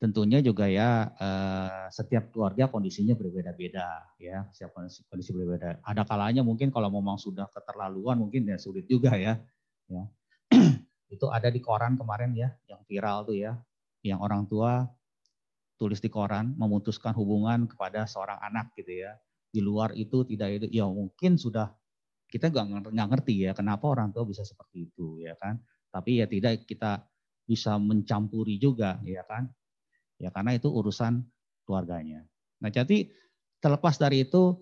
[0.00, 4.46] tentunya juga ya eh, setiap keluarga kondisinya berbeda-beda ya.
[4.54, 5.82] Setiap kondisi, kondisi berbeda.
[5.82, 9.42] Ada kalanya mungkin kalau memang sudah keterlaluan mungkin ya sulit juga ya.
[9.90, 10.02] Ya
[11.10, 13.58] itu ada di koran kemarin ya yang viral tuh ya
[14.06, 14.86] yang orang tua
[15.76, 19.18] tulis di koran memutuskan hubungan kepada seorang anak gitu ya
[19.50, 21.74] di luar itu tidak itu ya mungkin sudah
[22.30, 25.58] kita nggak ngerti ya kenapa orang tua bisa seperti itu ya kan.
[25.90, 27.02] Tapi ya tidak kita
[27.42, 29.50] bisa mencampuri juga ya kan.
[30.22, 31.26] Ya karena itu urusan
[31.66, 32.22] keluarganya.
[32.62, 33.10] Nah jadi
[33.58, 34.54] terlepas dari itu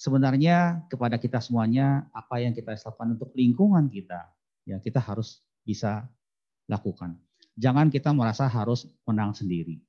[0.00, 4.32] sebenarnya kepada kita semuanya apa yang kita lakukan untuk lingkungan kita
[4.64, 6.06] ya kita harus bisa
[6.68, 7.18] lakukan.
[7.58, 9.82] Jangan kita merasa harus menang sendiri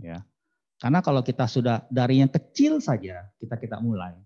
[0.00, 0.22] ya.
[0.82, 4.18] Karena kalau kita sudah dari yang kecil saja kita kita mulai,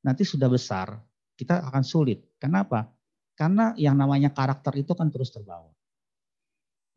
[0.00, 0.96] nanti sudah besar
[1.36, 2.24] kita akan sulit.
[2.40, 2.88] Kenapa?
[3.38, 5.70] Karena yang namanya karakter itu kan terus terbawa.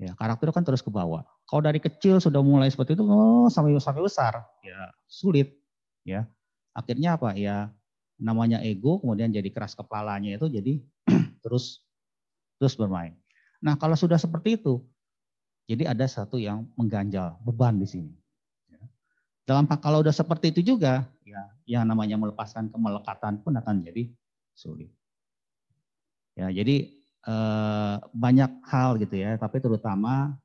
[0.02, 1.22] Ya, karakter itu kan terus ke bawah.
[1.46, 5.54] Kalau dari kecil sudah mulai seperti itu, oh, sampai sampai besar, ya sulit.
[6.02, 6.26] Ya,
[6.74, 7.38] akhirnya apa?
[7.38, 7.70] Ya,
[8.18, 10.82] namanya ego, kemudian jadi keras kepalanya itu jadi
[11.46, 11.86] terus
[12.58, 13.14] terus bermain.
[13.62, 14.82] Nah, kalau sudah seperti itu,
[15.70, 18.14] jadi ada satu yang mengganjal beban di sini.
[19.46, 24.10] Dalam kalau udah seperti itu juga, ya yang namanya melepaskan kemelekatan pun akan jadi
[24.58, 24.90] sulit.
[26.34, 26.90] Ya, jadi
[27.28, 30.38] eh, banyak hal gitu ya, tapi terutama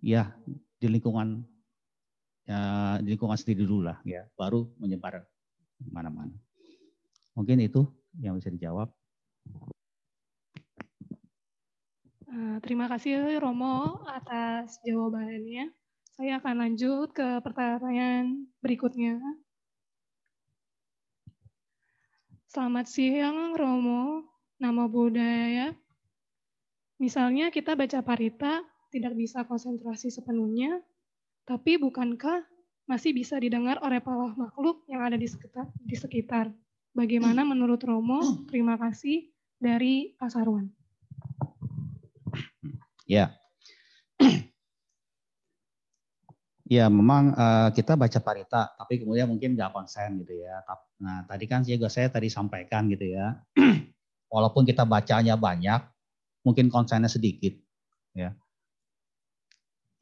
[0.00, 0.32] ya
[0.80, 1.44] di lingkungan
[2.46, 2.60] ya,
[3.02, 5.24] di lingkungan sendiri dulu lah ya, baru menyebar
[5.92, 6.32] mana-mana.
[7.36, 7.84] Mungkin itu
[8.20, 8.88] yang bisa dijawab.
[12.26, 15.70] Uh, terima kasih Romo atas jawabannya.
[16.10, 19.22] Saya akan lanjut ke pertanyaan berikutnya.
[22.50, 24.26] Selamat siang Romo,
[24.58, 25.70] nama budaya.
[26.98, 30.82] Misalnya kita baca parita tidak bisa konsentrasi sepenuhnya,
[31.46, 32.42] tapi bukankah
[32.90, 35.70] masih bisa didengar oleh para makhluk yang ada di sekitar?
[35.78, 36.50] Di sekitar.
[36.90, 38.18] Bagaimana menurut Romo?
[38.50, 40.75] Terima kasih dari Pasarwan.
[43.06, 43.32] Ya,
[46.66, 50.66] Ya memang uh, kita baca parita, tapi kemudian mungkin nggak konsen gitu ya.
[50.98, 53.38] Nah tadi kan juga saya tadi sampaikan gitu ya,
[54.34, 55.78] walaupun kita bacanya banyak,
[56.42, 57.54] mungkin konsennya sedikit,
[58.18, 58.34] ya.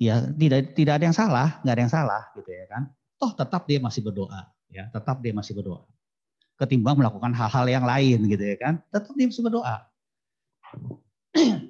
[0.01, 2.83] Ya tidak tidak ada yang salah, nggak ada yang salah gitu ya kan.
[3.20, 4.41] Toh tetap dia masih berdoa,
[4.72, 5.85] ya tetap dia masih berdoa.
[6.57, 9.85] Ketimbang melakukan hal-hal yang lain gitu ya kan, tetap dia masih berdoa.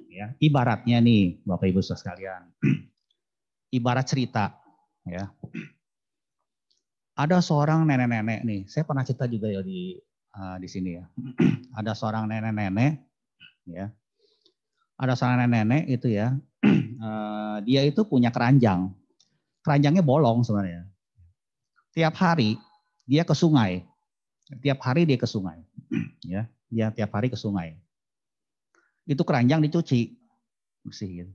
[0.09, 2.49] Ya ibaratnya nih bapak ibu sekalian,
[3.77, 4.55] ibarat cerita
[5.05, 5.29] ya.
[7.15, 9.95] Ada seorang nenek-nenek nih, saya pernah cerita juga ya di
[10.35, 11.05] uh, di sini ya.
[11.79, 12.99] Ada seorang nenek-nenek
[13.71, 13.87] ya.
[14.99, 16.35] Ada seorang nenek-nenek itu ya.
[16.99, 18.91] Uh, dia itu punya keranjang.
[19.63, 20.83] Keranjangnya bolong sebenarnya.
[21.95, 22.59] Tiap hari
[23.07, 23.87] dia ke sungai.
[24.59, 25.63] Tiap hari dia ke sungai.
[26.25, 27.79] ya, dia tiap hari ke sungai.
[29.05, 30.17] Itu keranjang dicuci,
[30.81, 31.29] bersihin.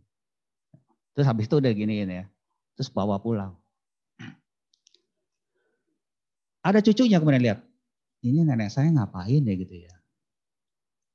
[1.15, 2.27] Terus habis itu udah gini ya.
[2.75, 3.55] Terus bawa pulang.
[6.61, 7.61] Ada cucunya kemudian lihat,
[8.21, 9.95] ini nenek saya ngapain ya gitu ya.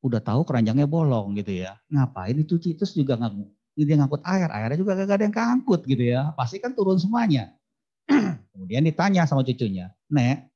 [0.02, 1.78] Udah tahu keranjangnya bolong gitu ya.
[1.94, 3.34] Ngapain dicuci terus juga nggak
[3.76, 6.32] dia ngangkut air, airnya juga gak ada yang keangkut gitu ya.
[6.34, 7.52] Pasti kan turun semuanya.
[8.56, 10.48] Kemudian ditanya sama cucunya, Nek,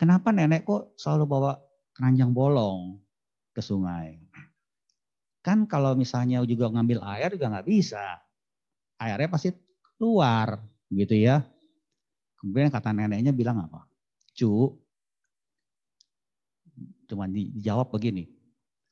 [0.00, 1.52] kenapa nenek kok selalu bawa
[1.92, 2.96] keranjang bolong
[3.52, 4.16] ke sungai?
[5.46, 8.18] Kan kalau misalnya juga ngambil air juga nggak bisa.
[8.98, 9.54] Airnya pasti
[9.94, 10.58] keluar
[10.90, 11.46] gitu ya.
[12.42, 13.86] Kemudian kata neneknya bilang apa?
[14.34, 14.74] Cu,
[17.06, 18.26] cuma dijawab begini.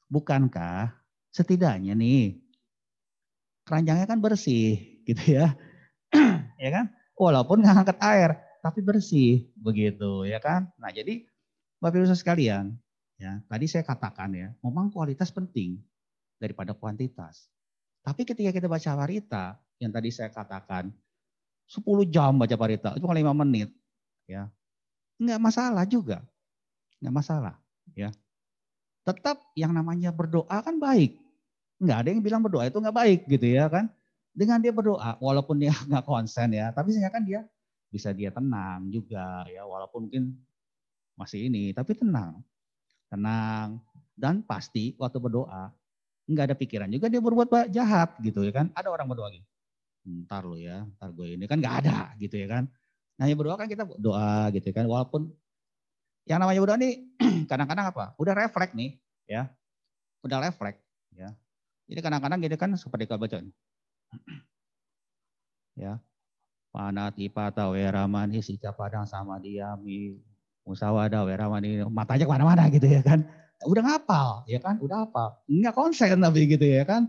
[0.06, 0.94] Bukankah
[1.34, 2.38] setidaknya nih
[3.66, 4.78] keranjangnya kan bersih
[5.10, 5.58] gitu ya.
[6.62, 6.86] ya kan?
[7.18, 8.30] Walaupun nggak angkat air,
[8.62, 10.70] tapi bersih begitu ya kan.
[10.78, 11.26] Nah jadi
[11.82, 12.78] Bapak Ibu sekalian,
[13.18, 15.82] ya tadi saya katakan ya, memang kualitas penting
[16.38, 17.48] daripada kuantitas.
[18.04, 19.44] Tapi ketika kita baca warita,
[19.80, 20.92] yang tadi saya katakan,
[21.64, 23.72] 10 jam baca warita, itu cuma 5 menit,
[24.28, 24.52] ya
[25.18, 26.20] nggak masalah juga,
[27.00, 27.54] nggak masalah,
[27.94, 28.10] ya.
[29.04, 31.16] Tetap yang namanya berdoa kan baik,
[31.80, 33.88] nggak ada yang bilang berdoa itu nggak baik gitu ya kan.
[34.34, 37.46] Dengan dia berdoa, walaupun dia nggak konsen ya, tapi saya kan dia
[37.88, 40.34] bisa dia tenang juga ya, walaupun mungkin
[41.14, 42.42] masih ini, tapi tenang,
[43.06, 43.78] tenang
[44.18, 45.70] dan pasti waktu berdoa
[46.24, 48.66] nggak ada pikiran juga dia berbuat jahat gitu ya kan.
[48.72, 49.46] Ada orang berdoa gitu,
[50.24, 52.64] ntar lo ya, ntar gue ini kan nggak ada gitu ya kan.
[53.20, 55.30] Nah yang berdoa kan kita doa gitu ya kan, walaupun
[56.24, 56.94] yang namanya berdoa nih
[57.50, 58.04] kadang-kadang apa?
[58.16, 58.96] Udah refleks nih
[59.28, 59.52] ya,
[60.24, 60.80] udah refleks
[61.12, 61.32] ya.
[61.84, 63.44] Jadi kadang-kadang gitu kan seperti kau baca.
[65.76, 66.00] Ya.
[66.74, 70.18] Panati pata weramani sika padang sama diami
[70.66, 73.22] musawada weramani matanya ke mana-mana gitu ya kan.
[73.64, 75.40] Udah ngapal ya kan, udah apa?
[75.48, 77.08] Enggak konsen tapi gitu ya kan.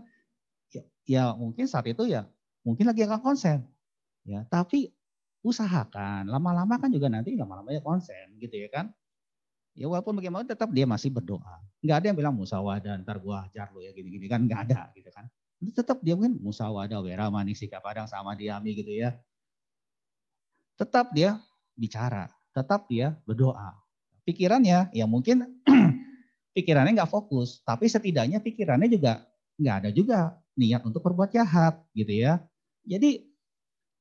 [0.72, 2.26] Ya, ya mungkin saat itu ya
[2.66, 3.64] mungkin lagi nggak konsen.
[4.26, 4.90] Ya, tapi
[5.46, 8.90] usahakan lama-lama kan juga nanti lama-lama ya konsen gitu ya kan.
[9.76, 11.60] Ya walaupun bagaimana tetap dia masih berdoa.
[11.84, 15.12] Enggak ada yang bilang musawadah ntar gua ajar lo ya gini-gini kan enggak ada gitu
[15.12, 15.28] kan.
[15.60, 19.16] Tetap dia mungkin musawadah wera sikap padang sama diami gitu ya.
[20.76, 21.40] Tetap dia
[21.72, 23.72] bicara, tetap dia berdoa.
[24.28, 25.44] Pikirannya ya mungkin
[26.56, 29.28] pikirannya nggak fokus, tapi setidaknya pikirannya juga
[29.60, 32.40] nggak ada juga niat untuk berbuat jahat gitu ya.
[32.88, 33.28] Jadi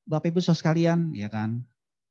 [0.08, 1.60] Bapak Ibu sekalian ya kan,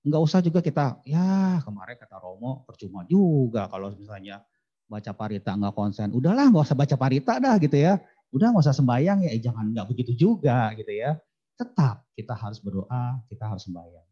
[0.05, 4.45] nggak usah juga kita ya kemarin kata Romo percuma juga kalau misalnya
[4.85, 7.97] baca parita nggak konsen, udahlah nggak usah baca parita dah gitu ya.
[8.35, 11.17] Udah nggak usah sembahyang ya, eh, jangan nggak begitu juga gitu ya.
[11.57, 14.05] Tetap kita harus berdoa, kita harus sembahyang.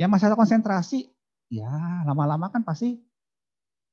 [0.00, 1.12] Ya masalah konsentrasi,
[1.52, 1.68] ya
[2.08, 3.02] lama-lama kan pasti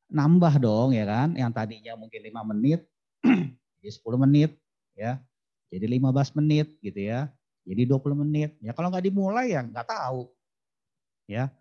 [0.09, 1.37] nambah dong ya kan.
[1.37, 2.81] Yang tadinya mungkin 5 menit,
[3.79, 4.51] jadi 10 menit
[4.97, 5.21] ya.
[5.69, 7.29] Jadi 15 menit gitu ya.
[7.63, 8.57] Jadi 20 menit.
[8.59, 10.29] Ya kalau nggak dimulai ya nggak tahu.
[11.29, 11.53] Ya.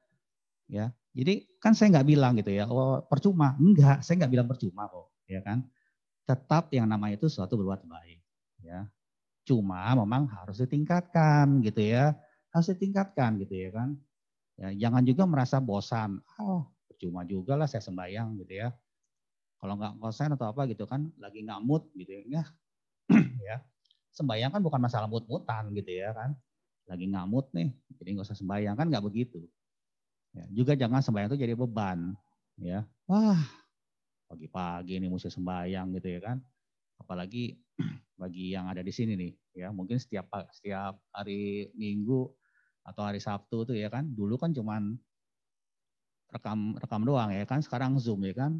[0.68, 0.92] Ya.
[1.12, 3.57] Jadi kan saya nggak bilang gitu ya, oh percuma.
[3.59, 5.66] Enggak, saya nggak bilang percuma kok, ya kan
[6.28, 8.20] tetap yang namanya itu suatu berbuat baik.
[8.61, 8.84] Ya.
[9.49, 12.12] Cuma memang harus ditingkatkan gitu ya.
[12.53, 13.96] Harus ditingkatkan gitu ya kan.
[14.61, 16.20] Ya, jangan juga merasa bosan.
[16.36, 16.68] Oh,
[16.99, 18.74] percuma juga lah saya sembahyang gitu ya.
[19.62, 22.42] Kalau nggak bosan atau apa gitu kan, lagi nggak mood gitu ya.
[23.49, 23.62] ya.
[24.11, 26.34] Sembahyang kan bukan masalah mood-mutan gitu ya kan.
[26.90, 27.70] Lagi mood nih,
[28.03, 29.46] jadi nggak usah sembahyang kan nggak begitu.
[30.34, 32.18] Ya, juga jangan sembahyang itu jadi beban.
[32.59, 33.38] Ya, wah
[34.26, 36.42] pagi-pagi ini mesti sembahyang gitu ya kan.
[36.99, 37.55] Apalagi
[38.20, 42.26] bagi yang ada di sini nih, ya mungkin setiap setiap hari Minggu
[42.82, 44.11] atau hari Sabtu tuh ya kan.
[44.11, 44.99] Dulu kan cuman
[46.29, 47.61] rekam rekam doang ya kan.
[47.61, 48.53] Sekarang Zoom ya kan.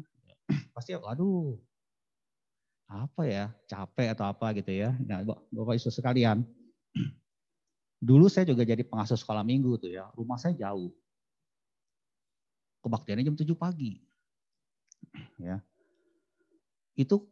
[0.75, 1.57] Pasti aduh
[2.89, 4.97] apa ya capek atau apa gitu ya.
[5.05, 5.21] Nah,
[5.53, 6.41] Bapak Ibu sekalian,
[8.09, 10.09] dulu saya juga jadi pengasuh sekolah minggu tuh ya.
[10.17, 10.89] Rumah saya jauh.
[12.81, 13.99] Kebaktiannya jam 7 pagi
[15.47, 15.59] ya
[16.99, 17.23] itu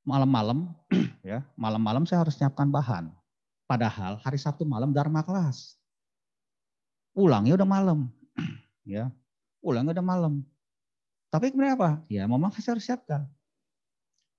[0.00, 0.72] malam-malam
[1.20, 3.12] ya malam-malam saya harus siapkan bahan
[3.68, 5.76] padahal hari Sabtu malam dharma kelas
[7.12, 8.08] pulangnya udah malam
[8.88, 9.12] ya
[9.60, 10.34] pulangnya udah malam
[11.30, 13.28] tapi kemudian apa ya memang saya harus siapkan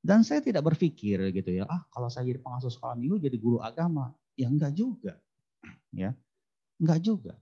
[0.01, 3.61] dan saya tidak berpikir gitu ya ah kalau saya jadi pengasuh sekolah minggu jadi guru
[3.61, 5.15] agama ya enggak juga
[5.93, 6.11] ya
[6.82, 7.34] enggak juga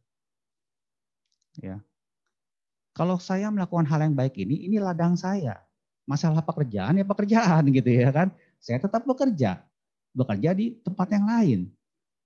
[1.59, 1.79] ya
[2.99, 5.55] kalau saya melakukan hal yang baik ini, ini ladang saya.
[6.03, 8.27] Masalah pekerjaan ya pekerjaan gitu ya kan.
[8.59, 9.63] Saya tetap bekerja.
[10.11, 11.59] Bekerja di tempat yang lain.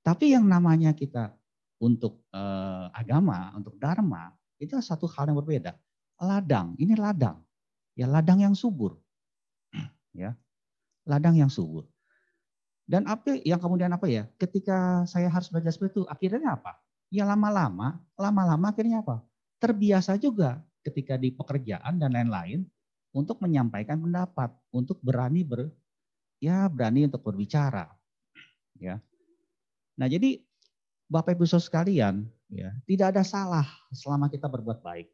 [0.02, 1.30] Tapi yang namanya kita
[1.78, 4.34] untuk eh, agama, untuk dharma,
[4.64, 5.76] itu satu hal yang berbeda.
[6.24, 7.44] Ladang, ini ladang.
[7.94, 8.98] Ya ladang yang subur.
[10.16, 10.34] ya.
[11.04, 11.86] Ladang yang subur.
[12.84, 14.28] Dan apa yang kemudian apa ya?
[14.40, 16.80] Ketika saya harus belajar seperti itu, akhirnya apa?
[17.14, 19.24] Ya lama-lama, lama-lama akhirnya apa?
[19.64, 22.68] terbiasa juga ketika di pekerjaan dan lain-lain
[23.16, 25.72] untuk menyampaikan pendapat, untuk berani ber
[26.44, 27.88] ya berani untuk berbicara.
[28.76, 29.00] Ya.
[29.96, 30.44] Nah, jadi
[31.08, 35.10] Bapak Ibu Saudara sekalian, ya, tidak ada salah selama kita berbuat baik.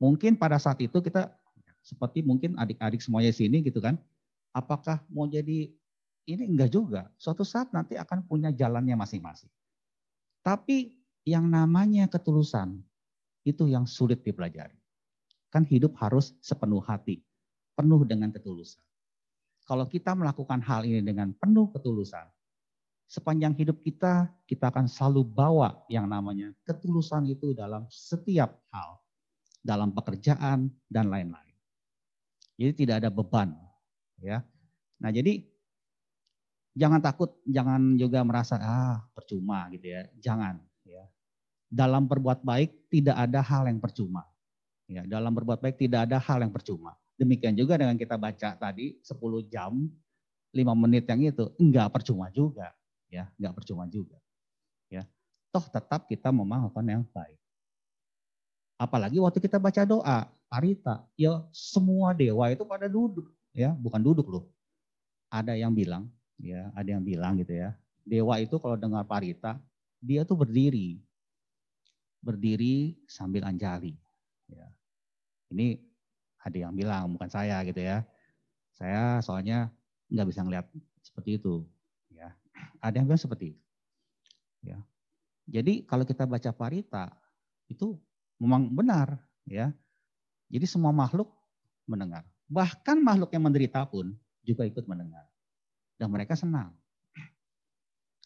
[0.00, 1.32] Mungkin pada saat itu kita
[1.80, 3.96] seperti mungkin adik-adik semuanya sini gitu kan,
[4.52, 5.72] apakah mau jadi
[6.28, 7.08] ini enggak juga.
[7.16, 9.50] Suatu saat nanti akan punya jalannya masing-masing.
[10.40, 10.96] Tapi
[11.28, 12.80] yang namanya ketulusan
[13.44, 14.76] itu yang sulit dipelajari.
[15.50, 17.20] Kan hidup harus sepenuh hati,
[17.74, 18.80] penuh dengan ketulusan.
[19.66, 22.26] Kalau kita melakukan hal ini dengan penuh ketulusan,
[23.10, 29.02] sepanjang hidup kita, kita akan selalu bawa yang namanya ketulusan itu dalam setiap hal.
[29.60, 31.52] Dalam pekerjaan dan lain-lain.
[32.56, 33.52] Jadi tidak ada beban.
[34.24, 34.40] ya.
[35.02, 35.44] Nah jadi
[36.72, 40.08] jangan takut, jangan juga merasa ah percuma gitu ya.
[40.16, 40.64] Jangan.
[40.88, 41.04] ya.
[41.68, 44.24] Dalam berbuat baik tidak ada hal yang percuma.
[44.90, 46.96] Ya, dalam berbuat baik tidak ada hal yang percuma.
[47.20, 52.74] Demikian juga dengan kita baca tadi 10 jam, 5 menit yang itu, enggak percuma juga
[53.10, 53.28] ya.
[53.36, 54.16] Nggak percuma juga.
[54.88, 55.04] Ya.
[55.50, 57.36] Toh tetap kita melakukan yang baik.
[58.80, 63.74] Apalagi waktu kita baca doa parita ya semua dewa itu pada duduk ya.
[63.76, 64.44] Bukan duduk loh.
[65.28, 66.08] Ada yang bilang
[66.40, 67.76] ya ada yang bilang gitu ya.
[68.06, 69.60] Dewa itu kalau dengar parita
[70.00, 71.02] dia tuh berdiri.
[72.24, 73.98] Berdiri sambil anjali
[74.48, 74.66] ya.
[75.50, 75.76] Ini
[76.40, 78.06] ada yang bilang bukan saya gitu ya.
[78.72, 79.68] Saya soalnya
[80.08, 80.66] nggak bisa ngeliat
[81.04, 81.68] seperti itu
[82.80, 83.62] ada yang bilang seperti itu.
[84.64, 84.78] Ya.
[85.50, 87.10] Jadi kalau kita baca parita
[87.66, 87.98] itu
[88.38, 89.72] memang benar ya.
[90.50, 91.30] Jadi semua makhluk
[91.86, 92.26] mendengar.
[92.50, 95.26] Bahkan makhluk yang menderita pun juga ikut mendengar.
[95.94, 96.74] Dan mereka senang.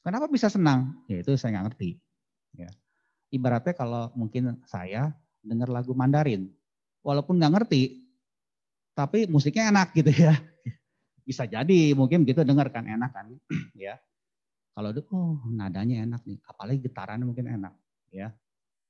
[0.04, 1.00] Kenapa bisa senang?
[1.08, 1.96] Ya itu saya nggak ngerti.
[2.54, 2.68] Ya.
[3.32, 6.52] Ibaratnya kalau mungkin saya dengar lagu Mandarin,
[7.00, 8.04] walaupun nggak ngerti,
[8.96, 10.36] tapi musiknya enak gitu ya.
[11.24, 13.26] Bisa jadi mungkin gitu dengar kan enak kan,
[13.76, 13.96] ya.
[14.74, 17.74] Kalau itu, oh nadanya enak nih, apalagi getarannya mungkin enak,
[18.10, 18.34] ya.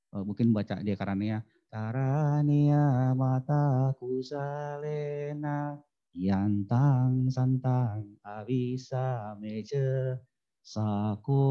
[0.09, 5.77] Oh, mungkin baca dia karania, Tarania mataku salena,
[6.17, 10.17] yantang santang abisa meja,
[10.65, 11.45] sako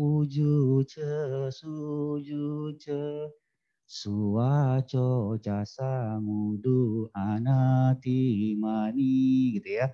[0.00, 3.28] uju ce suju ce,
[3.84, 9.92] suaco jasa mudu anati mani gitu ya.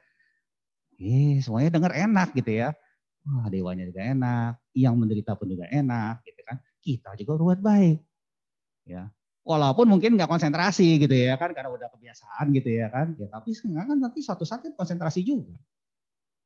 [1.01, 2.71] Eh, semuanya dengar enak gitu ya
[3.31, 6.59] wah dewanya juga enak, yang menderita pun juga enak, gitu kan.
[6.83, 7.99] Kita juga berbuat baik,
[8.89, 9.09] ya.
[9.41, 13.17] Walaupun mungkin nggak konsentrasi gitu ya kan, karena udah kebiasaan gitu ya kan.
[13.17, 15.57] Ya, tapi sekarang kan nanti suatu saat kan konsentrasi juga.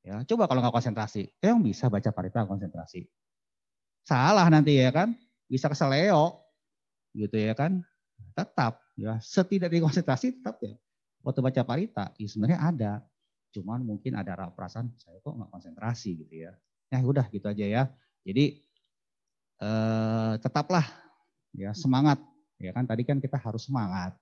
[0.04, 3.08] Ya, coba kalau nggak konsentrasi, yang bisa baca parita konsentrasi.
[4.04, 5.16] Salah nanti ya kan,
[5.48, 6.44] bisa keseleo
[7.16, 7.82] gitu ya kan.
[8.36, 10.76] Tetap ya, setidaknya konsentrasi tetap ya.
[11.24, 12.92] Waktu baca parita, ya sebenarnya ada
[13.54, 16.52] cuman mungkin ada perasaan saya kok nggak konsentrasi gitu ya.
[16.94, 17.82] Ya udah gitu aja ya.
[18.22, 18.62] Jadi
[19.58, 20.86] eh, tetaplah
[21.54, 22.22] ya semangat
[22.62, 24.14] ya kan tadi kan kita harus semangat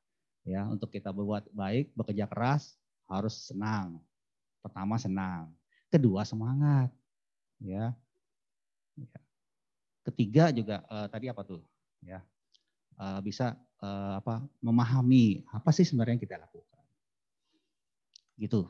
[0.49, 4.01] ya untuk kita berbuat baik, bekerja keras harus senang.
[4.65, 5.53] Pertama senang,
[5.93, 6.89] kedua semangat
[7.61, 7.93] ya.
[8.97, 9.21] ya.
[10.03, 11.61] Ketiga juga eh, tadi apa tuh
[12.03, 12.25] ya
[12.99, 13.55] eh, bisa
[13.85, 16.85] eh, apa memahami apa sih sebenarnya yang kita lakukan.
[18.41, 18.65] Gitu.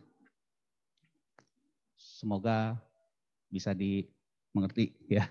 [1.97, 2.77] Semoga
[3.53, 5.29] bisa dimengerti ya.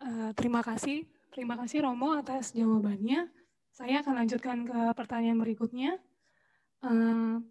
[0.00, 3.28] Uh, terima kasih, terima kasih Romo atas jawabannya.
[3.70, 6.00] Saya akan lanjutkan ke pertanyaan berikutnya.
[6.82, 7.44] Uh,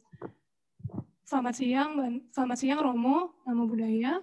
[1.23, 1.91] selamat siang,
[2.33, 4.19] selamat siang Romo, nama budaya.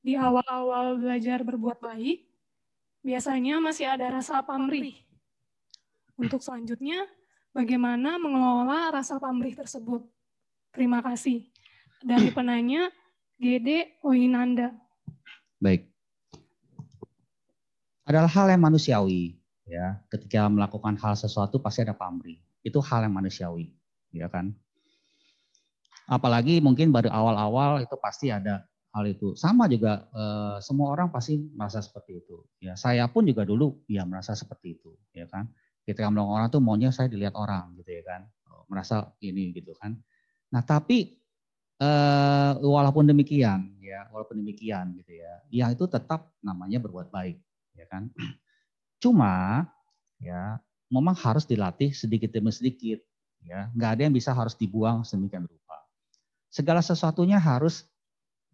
[0.00, 2.24] Di awal-awal belajar berbuat baik,
[3.02, 4.96] biasanya masih ada rasa pamrih
[6.16, 7.04] untuk selanjutnya,
[7.56, 10.04] bagaimana mengelola rasa pamrih tersebut?
[10.76, 11.48] Terima kasih.
[12.04, 12.92] Dari penanya,
[13.40, 14.76] Gede Oinanda.
[15.56, 15.88] Baik.
[18.04, 19.40] Adalah hal yang manusiawi.
[19.64, 19.96] ya.
[20.12, 22.36] Ketika melakukan hal sesuatu pasti ada pamrih.
[22.60, 23.72] Itu hal yang manusiawi.
[24.12, 24.52] ya kan?
[26.06, 29.34] Apalagi mungkin baru awal-awal itu pasti ada hal itu.
[29.34, 32.46] Sama juga eh, semua orang pasti merasa seperti itu.
[32.62, 35.50] Ya, saya pun juga dulu ya merasa seperti itu, ya kan
[35.86, 38.26] ketika melakukan orang tuh maunya saya dilihat orang gitu ya kan.
[38.50, 39.94] Oh, merasa ini gitu kan.
[40.50, 41.14] Nah tapi
[41.78, 47.38] eh, walaupun demikian ya walaupun demikian gitu ya yang itu tetap namanya berbuat baik
[47.78, 48.10] ya kan.
[49.02, 49.62] Cuma
[50.18, 50.58] ya
[50.90, 52.98] memang harus dilatih sedikit demi sedikit
[53.46, 53.70] ya.
[53.70, 55.78] Nggak ada yang bisa harus dibuang sedemikian rupa.
[56.50, 57.86] Segala sesuatunya harus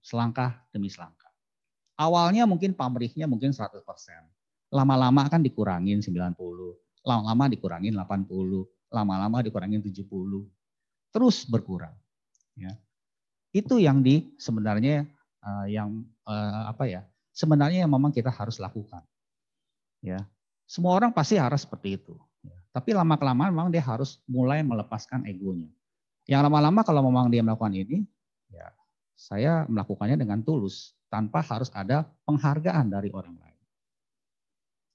[0.04, 1.32] selangkah demi selangkah.
[1.96, 3.78] Awalnya mungkin pamrihnya mungkin 100%
[4.72, 6.34] lama-lama kan dikurangin 90
[7.02, 8.30] lama-lama dikurangin 80,
[8.90, 10.02] lama-lama dikurangin 70.
[11.12, 11.92] terus berkurang.
[12.56, 12.72] Ya.
[13.52, 15.04] Itu yang di sebenarnya
[15.44, 17.04] uh, yang uh, apa ya?
[17.36, 19.04] Sebenarnya yang memang kita harus lakukan.
[20.00, 20.24] Ya.
[20.64, 22.16] Semua orang pasti harus seperti itu.
[22.40, 22.56] Ya.
[22.72, 25.68] Tapi lama kelamaan memang dia harus mulai melepaskan egonya.
[26.24, 28.08] Yang lama-lama kalau memang dia melakukan ini,
[28.48, 28.72] ya
[29.22, 33.60] saya melakukannya dengan tulus tanpa harus ada penghargaan dari orang lain.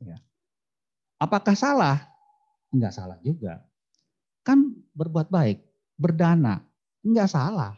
[0.03, 0.17] Ya.
[1.17, 1.97] Apakah salah?
[2.69, 3.65] Enggak salah juga.
[4.45, 5.59] Kan berbuat baik,
[5.97, 6.61] berdana,
[7.01, 7.73] enggak salah.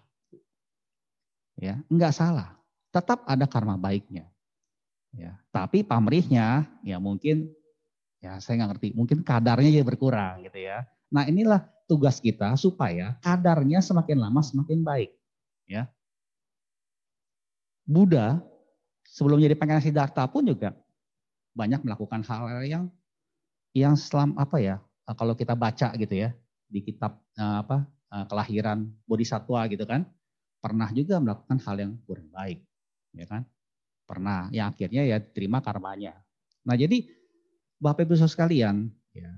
[1.55, 2.59] Ya, enggak salah.
[2.91, 4.27] Tetap ada karma baiknya.
[5.09, 7.49] Ya, tapi pamrihnya ya mungkin
[8.21, 10.85] ya saya nggak ngerti, mungkin kadarnya ya berkurang gitu ya.
[11.09, 15.09] Nah, inilah tugas kita supaya kadarnya semakin lama semakin baik,
[15.65, 15.89] ya.
[17.89, 18.37] Buddha
[19.09, 20.77] sebelum jadi pangeran Siddhartha pun juga
[21.57, 22.85] banyak melakukan hal yang
[23.73, 24.75] yang selam apa ya
[25.17, 26.29] kalau kita baca gitu ya
[26.69, 30.05] di kitab eh, apa eh, kelahiran bodhisatwa gitu kan
[30.59, 32.59] pernah juga melakukan hal yang kurang baik
[33.15, 33.43] ya kan?
[34.09, 36.17] Pernah yang akhirnya ya terima karmanya.
[36.65, 37.05] Nah jadi
[37.79, 39.31] bapak ibu sekalian ya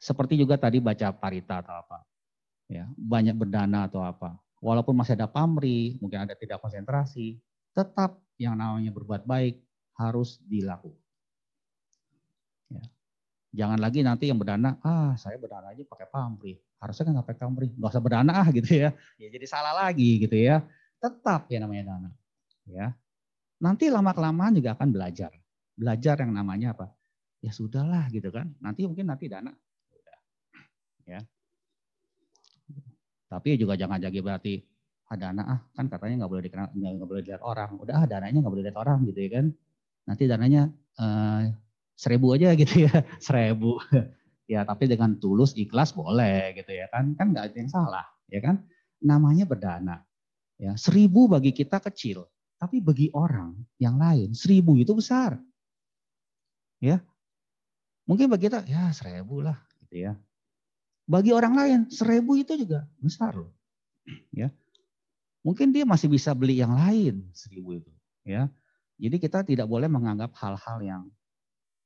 [0.00, 2.02] seperti juga tadi baca parita atau apa
[2.66, 7.38] ya banyak berdana atau apa walaupun masih ada pamri mungkin ada tidak konsentrasi
[7.76, 9.60] tetap yang namanya berbuat baik
[10.00, 11.01] harus dilakukan
[13.52, 16.56] Jangan lagi nanti yang berdana, ah saya berdana aja pakai pamrih.
[16.80, 18.96] Harusnya kan pakai pamrih, nggak usah berdana ah gitu ya.
[19.20, 20.64] Ya jadi salah lagi gitu ya.
[20.96, 22.08] Tetap ya namanya dana.
[22.64, 22.96] Ya.
[23.60, 25.30] Nanti lama kelamaan juga akan belajar.
[25.76, 26.96] Belajar yang namanya apa?
[27.44, 28.56] Ya sudahlah gitu kan.
[28.56, 29.52] Nanti mungkin nanti dana.
[31.04, 31.20] Ya.
[33.28, 34.64] Tapi juga jangan jadi berarti
[35.12, 37.76] ah dana ah kan katanya nggak boleh dikenal nggak boleh dilihat orang.
[37.76, 39.46] Udah ah dananya nggak boleh dilihat orang gitu ya kan.
[40.08, 40.62] Nanti dananya
[40.96, 41.42] eh,
[42.02, 43.78] seribu aja gitu ya, seribu.
[44.50, 48.42] Ya tapi dengan tulus, ikhlas boleh gitu ya kan, kan nggak ada yang salah, ya
[48.42, 48.66] kan.
[48.98, 50.02] Namanya berdana.
[50.58, 52.26] Ya, seribu bagi kita kecil,
[52.58, 55.38] tapi bagi orang yang lain seribu itu besar.
[56.82, 56.98] Ya,
[58.06, 60.12] mungkin bagi kita ya seribu lah, gitu ya.
[61.06, 63.54] Bagi orang lain seribu itu juga besar loh,
[64.30, 64.50] ya.
[65.42, 67.90] Mungkin dia masih bisa beli yang lain seribu itu,
[68.22, 68.46] ya.
[69.02, 71.02] Jadi kita tidak boleh menganggap hal-hal yang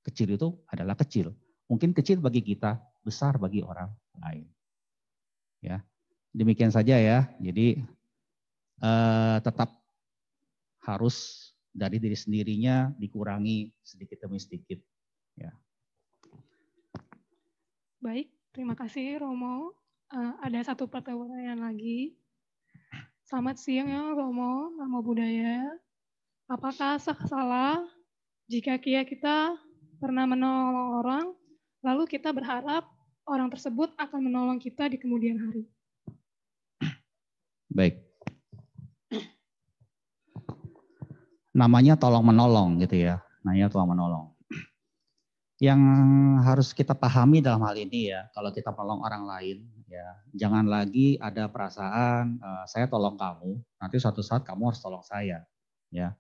[0.07, 1.35] kecil itu adalah kecil.
[1.67, 3.91] Mungkin kecil bagi kita, besar bagi orang
[4.23, 4.47] lain.
[5.59, 5.83] Ya,
[6.31, 7.27] demikian saja ya.
[7.43, 7.83] Jadi
[8.81, 9.75] eh, tetap
[10.87, 14.79] harus dari diri sendirinya dikurangi sedikit demi sedikit.
[15.37, 15.53] Ya.
[18.01, 19.75] Baik, terima kasih Romo.
[20.07, 22.15] Uh, ada satu pertanyaan lagi.
[23.27, 25.67] Selamat siang ya Romo, nama budaya.
[26.47, 27.83] Apakah salah
[28.47, 29.59] jika kia kita
[29.97, 31.27] pernah menolong orang,
[31.81, 32.87] lalu kita berharap
[33.27, 35.65] orang tersebut akan menolong kita di kemudian hari.
[37.73, 38.05] Baik.
[41.57, 43.25] Namanya tolong menolong gitu ya.
[43.41, 44.27] Namanya tolong menolong.
[45.57, 45.81] Yang
[46.45, 50.05] harus kita pahami dalam hal ini ya, kalau kita menolong orang lain, ya
[50.37, 55.49] jangan lagi ada perasaan uh, saya tolong kamu, nanti suatu saat kamu harus tolong saya,
[55.89, 56.13] ya.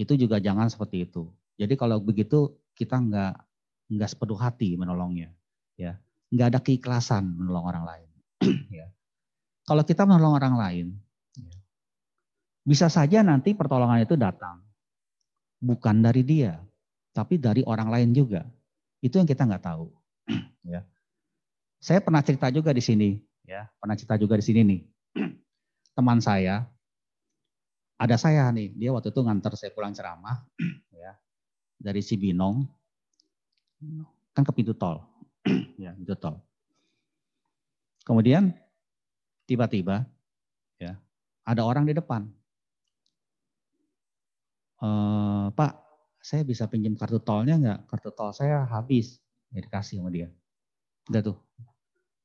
[0.00, 1.28] Itu juga jangan seperti itu.
[1.60, 3.34] Jadi kalau begitu kita nggak
[3.94, 5.30] nggak sepenuh hati menolongnya,
[5.78, 5.98] ya
[6.34, 8.08] nggak ada keikhlasan menolong orang lain.
[8.82, 8.86] ya.
[9.64, 10.86] Kalau kita menolong orang lain,
[11.38, 11.54] ya,
[12.66, 14.60] bisa saja nanti pertolongan itu datang
[15.62, 16.58] bukan dari dia,
[17.14, 18.42] tapi dari orang lain juga.
[18.98, 19.88] Itu yang kita nggak tahu.
[20.74, 20.82] ya.
[21.78, 23.14] Saya pernah cerita juga di sini,
[23.46, 24.80] ya pernah cerita juga di sini nih.
[25.96, 26.66] Teman saya,
[27.94, 30.42] ada saya nih, dia waktu itu ngantar saya pulang ceramah,
[30.90, 31.14] ya
[31.84, 32.64] dari Cibinong
[34.32, 35.04] kan ke pintu tol.
[35.84, 36.40] ya, pintu tol.
[38.08, 38.56] Kemudian
[39.44, 40.08] tiba-tiba
[40.80, 40.96] ya
[41.44, 42.24] ada orang di depan.
[44.80, 44.88] E,
[45.52, 45.72] Pak,
[46.24, 47.78] saya bisa pinjam kartu tolnya nggak?
[47.92, 49.20] Kartu tol saya habis.
[49.52, 50.32] Ya dikasih sama dia.
[51.12, 51.36] Udah tuh.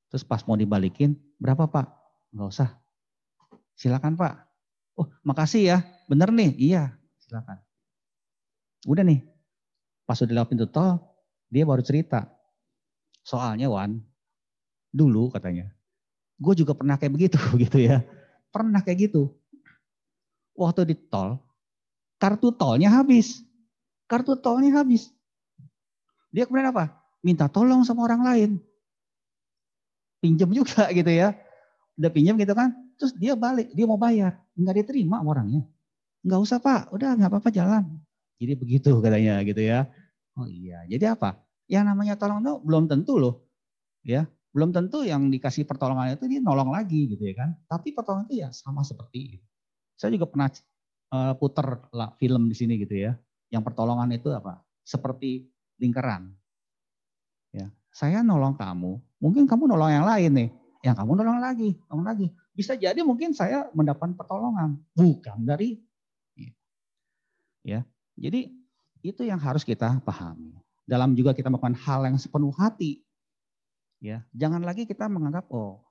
[0.09, 1.87] Terus pas mau dibalikin, berapa Pak?
[2.33, 2.69] Nggak usah.
[3.77, 4.33] Silakan Pak.
[4.97, 5.77] Oh, makasih ya.
[6.09, 6.51] Bener nih?
[6.57, 7.61] Iya, silakan.
[8.89, 9.21] Udah nih,
[10.09, 10.97] Pas udah lewat pintu tol,
[11.53, 12.25] dia baru cerita.
[13.21, 14.01] Soalnya Wan,
[14.89, 15.69] dulu katanya,
[16.41, 17.37] gue juga pernah kayak begitu
[17.69, 18.01] gitu ya.
[18.49, 19.37] Pernah kayak gitu.
[20.57, 21.37] Waktu di tol,
[22.17, 23.45] kartu tolnya habis.
[24.09, 25.13] Kartu tolnya habis.
[26.33, 26.89] Dia kemudian apa?
[27.21, 28.51] Minta tolong sama orang lain.
[30.25, 31.37] Pinjam juga gitu ya.
[32.01, 32.73] Udah pinjam gitu kan.
[32.97, 34.41] Terus dia balik, dia mau bayar.
[34.57, 35.69] Enggak diterima orangnya.
[36.25, 37.85] Enggak usah pak, udah nggak apa-apa jalan.
[38.41, 39.85] Jadi begitu katanya gitu ya.
[40.39, 41.35] Oh iya, jadi apa?
[41.67, 43.43] Yang namanya tolong tuh belum tentu loh.
[44.07, 47.49] Ya, Belum tentu yang dikasih pertolongan itu dia nolong lagi gitu ya kan.
[47.69, 49.47] Tapi pertolongan itu ya sama seperti itu.
[49.93, 50.49] Saya juga pernah
[51.13, 53.13] uh, puter lah, film di sini gitu ya.
[53.53, 54.65] Yang pertolongan itu apa?
[54.81, 55.45] Seperti
[55.77, 56.33] lingkaran.
[57.53, 60.49] Ya, saya nolong kamu, mungkin kamu nolong yang lain nih.
[60.81, 62.27] Yang kamu nolong lagi, nolong lagi.
[62.53, 65.77] Bisa jadi mungkin saya mendapat pertolongan, bukan dari
[67.61, 67.85] ya.
[68.17, 68.58] Jadi
[69.01, 70.55] itu yang harus kita pahami.
[70.89, 73.05] Dalam juga kita melakukan hal yang sepenuh hati,
[73.99, 75.83] Ya, jangan lagi kita menganggap oh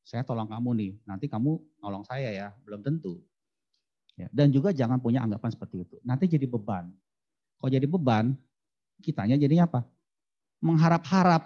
[0.00, 3.20] saya tolong kamu nih, nanti kamu nolong saya ya, belum tentu.
[4.16, 5.96] Ya, dan juga jangan punya anggapan seperti itu.
[6.00, 6.88] Nanti jadi beban.
[7.60, 8.32] Kalau jadi beban,
[9.04, 9.80] kitanya jadinya apa?
[10.64, 11.44] Mengharap-harap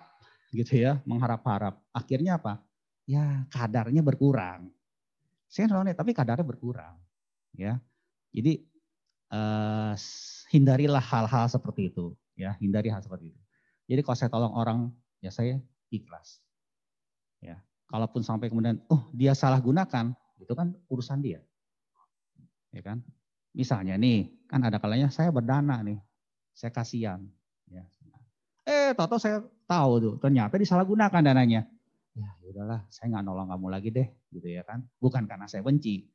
[0.55, 1.83] gitu ya, mengharap-harap.
[1.91, 2.63] Akhirnya apa?
[3.11, 4.71] Ya kadarnya berkurang.
[5.51, 6.95] Saya nolong tapi kadarnya berkurang.
[7.59, 7.83] Ya,
[8.31, 8.63] jadi
[9.35, 9.93] eh,
[10.55, 12.15] hindarilah hal-hal seperti itu.
[12.39, 13.41] Ya, hindari hal seperti itu.
[13.91, 14.79] Jadi kalau saya tolong orang,
[15.19, 15.59] ya saya
[15.91, 16.39] ikhlas.
[17.43, 17.59] Ya,
[17.91, 21.43] kalaupun sampai kemudian oh dia salah gunakan, itu kan urusan dia.
[22.71, 23.03] Ya kan?
[23.55, 25.99] Misalnya nih, kan ada kalanya saya berdana nih.
[26.55, 27.23] Saya kasihan,
[27.67, 27.83] ya.
[28.65, 31.69] Eh, toto saya tahu tuh, ternyata disalahgunakan dananya.
[32.15, 34.87] Ya, ya udahlah, saya nggak nolong kamu lagi deh, gitu ya kan?
[35.03, 36.07] Bukan karena saya benci,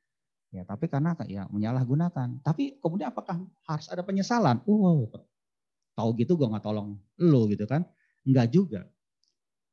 [0.50, 2.41] ya, tapi karena ya menyalahgunakan.
[2.41, 4.62] Tapi kemudian apakah harus ada penyesalan?
[4.66, 5.10] Oh,
[5.97, 7.84] tahu gitu gue nggak tolong lo gitu kan?
[8.24, 8.82] Enggak juga.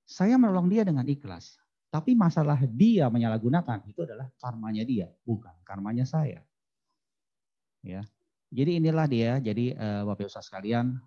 [0.07, 1.59] Saya menolong dia dengan ikhlas.
[1.87, 6.43] Tapi masalah dia menyalahgunakan itu adalah karmanya dia, bukan karmanya saya.
[7.81, 8.03] Ya.
[8.51, 9.39] Jadi inilah dia.
[9.39, 10.99] Jadi uh, Bapak Ibu sekalian,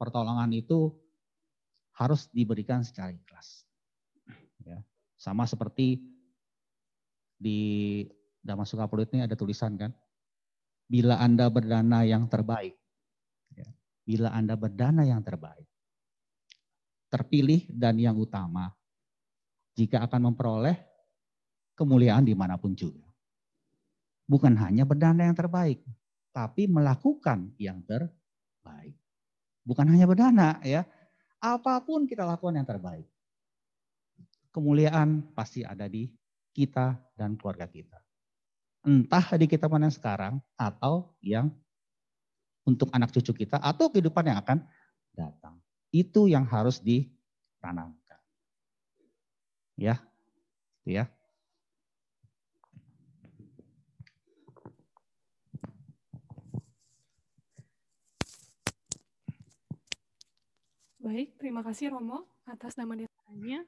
[0.00, 0.92] pertolongan itu
[1.96, 3.64] harus diberikan secara ikhlas.
[4.64, 4.80] Ya.
[5.16, 6.00] Sama seperti
[7.36, 8.04] di
[8.46, 9.90] Damas Sukapulit ini ada tulisan kan,
[10.86, 12.78] bila Anda berdana yang terbaik,
[13.50, 13.66] ya.
[14.06, 15.66] bila Anda berdana yang terbaik,
[17.10, 18.70] terpilih dan yang utama
[19.74, 20.78] jika akan memperoleh
[21.74, 23.02] kemuliaan di mana pun juga.
[24.30, 25.82] Bukan hanya berdana yang terbaik,
[26.30, 28.94] tapi melakukan yang terbaik.
[29.66, 30.86] Bukan hanya berdana ya,
[31.42, 33.06] apa pun kita lakukan yang terbaik.
[34.54, 36.06] Kemuliaan pasti ada di
[36.54, 38.05] kita dan keluarga kita.
[38.86, 41.50] Entah di kita mana sekarang atau yang
[42.62, 44.62] untuk anak cucu kita atau kehidupan yang akan
[45.10, 45.58] datang.
[45.90, 48.22] Itu yang harus ditanamkan.
[49.74, 49.98] Ya,
[50.86, 51.10] itu ya.
[61.02, 63.66] Baik, terima kasih Romo atas nama desanya.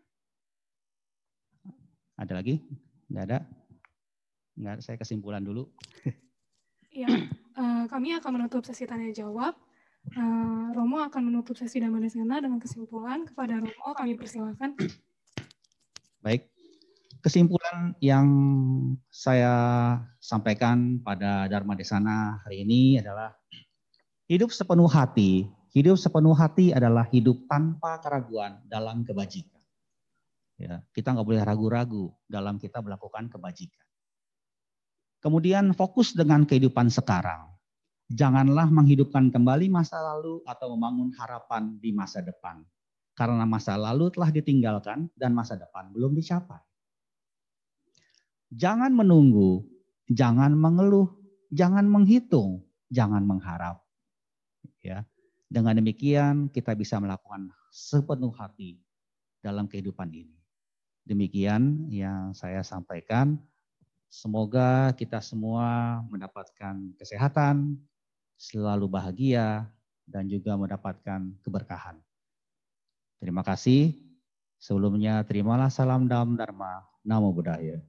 [2.18, 2.62] Ada lagi?
[3.10, 3.57] Enggak ada?
[4.58, 5.70] Enggak, saya kesimpulan dulu.
[6.90, 7.06] Ya,
[7.54, 9.54] uh, kami akan menutup sesi tanya jawab.
[10.08, 13.22] Uh, Romo akan menutup sesi Dhammadesana dengan kesimpulan.
[13.22, 14.74] Kepada Romo kami persilakan.
[16.18, 16.50] Baik.
[17.22, 18.26] Kesimpulan yang
[19.10, 19.54] saya
[20.18, 23.34] sampaikan pada Dharma Desana hari ini adalah
[24.26, 25.46] hidup sepenuh hati.
[25.74, 29.62] Hidup sepenuh hati adalah hidup tanpa keraguan dalam kebajikan.
[30.58, 33.87] Ya, kita nggak boleh ragu-ragu dalam kita melakukan kebajikan.
[35.18, 37.50] Kemudian fokus dengan kehidupan sekarang.
[38.08, 42.64] Janganlah menghidupkan kembali masa lalu atau membangun harapan di masa depan.
[43.12, 46.62] Karena masa lalu telah ditinggalkan dan masa depan belum dicapai.
[48.48, 49.66] Jangan menunggu,
[50.08, 51.12] jangan mengeluh,
[51.52, 53.84] jangan menghitung, jangan mengharap.
[54.80, 55.04] Ya.
[55.48, 58.80] Dengan demikian kita bisa melakukan sepenuh hati
[59.40, 60.36] dalam kehidupan ini.
[61.08, 63.40] Demikian yang saya sampaikan.
[64.08, 67.76] Semoga kita semua mendapatkan kesehatan,
[68.40, 69.68] selalu bahagia,
[70.08, 72.00] dan juga mendapatkan keberkahan.
[73.20, 73.92] Terima kasih.
[74.58, 76.82] Sebelumnya terimalah salam dalam Dharma.
[77.04, 77.84] Namo Buddhaya.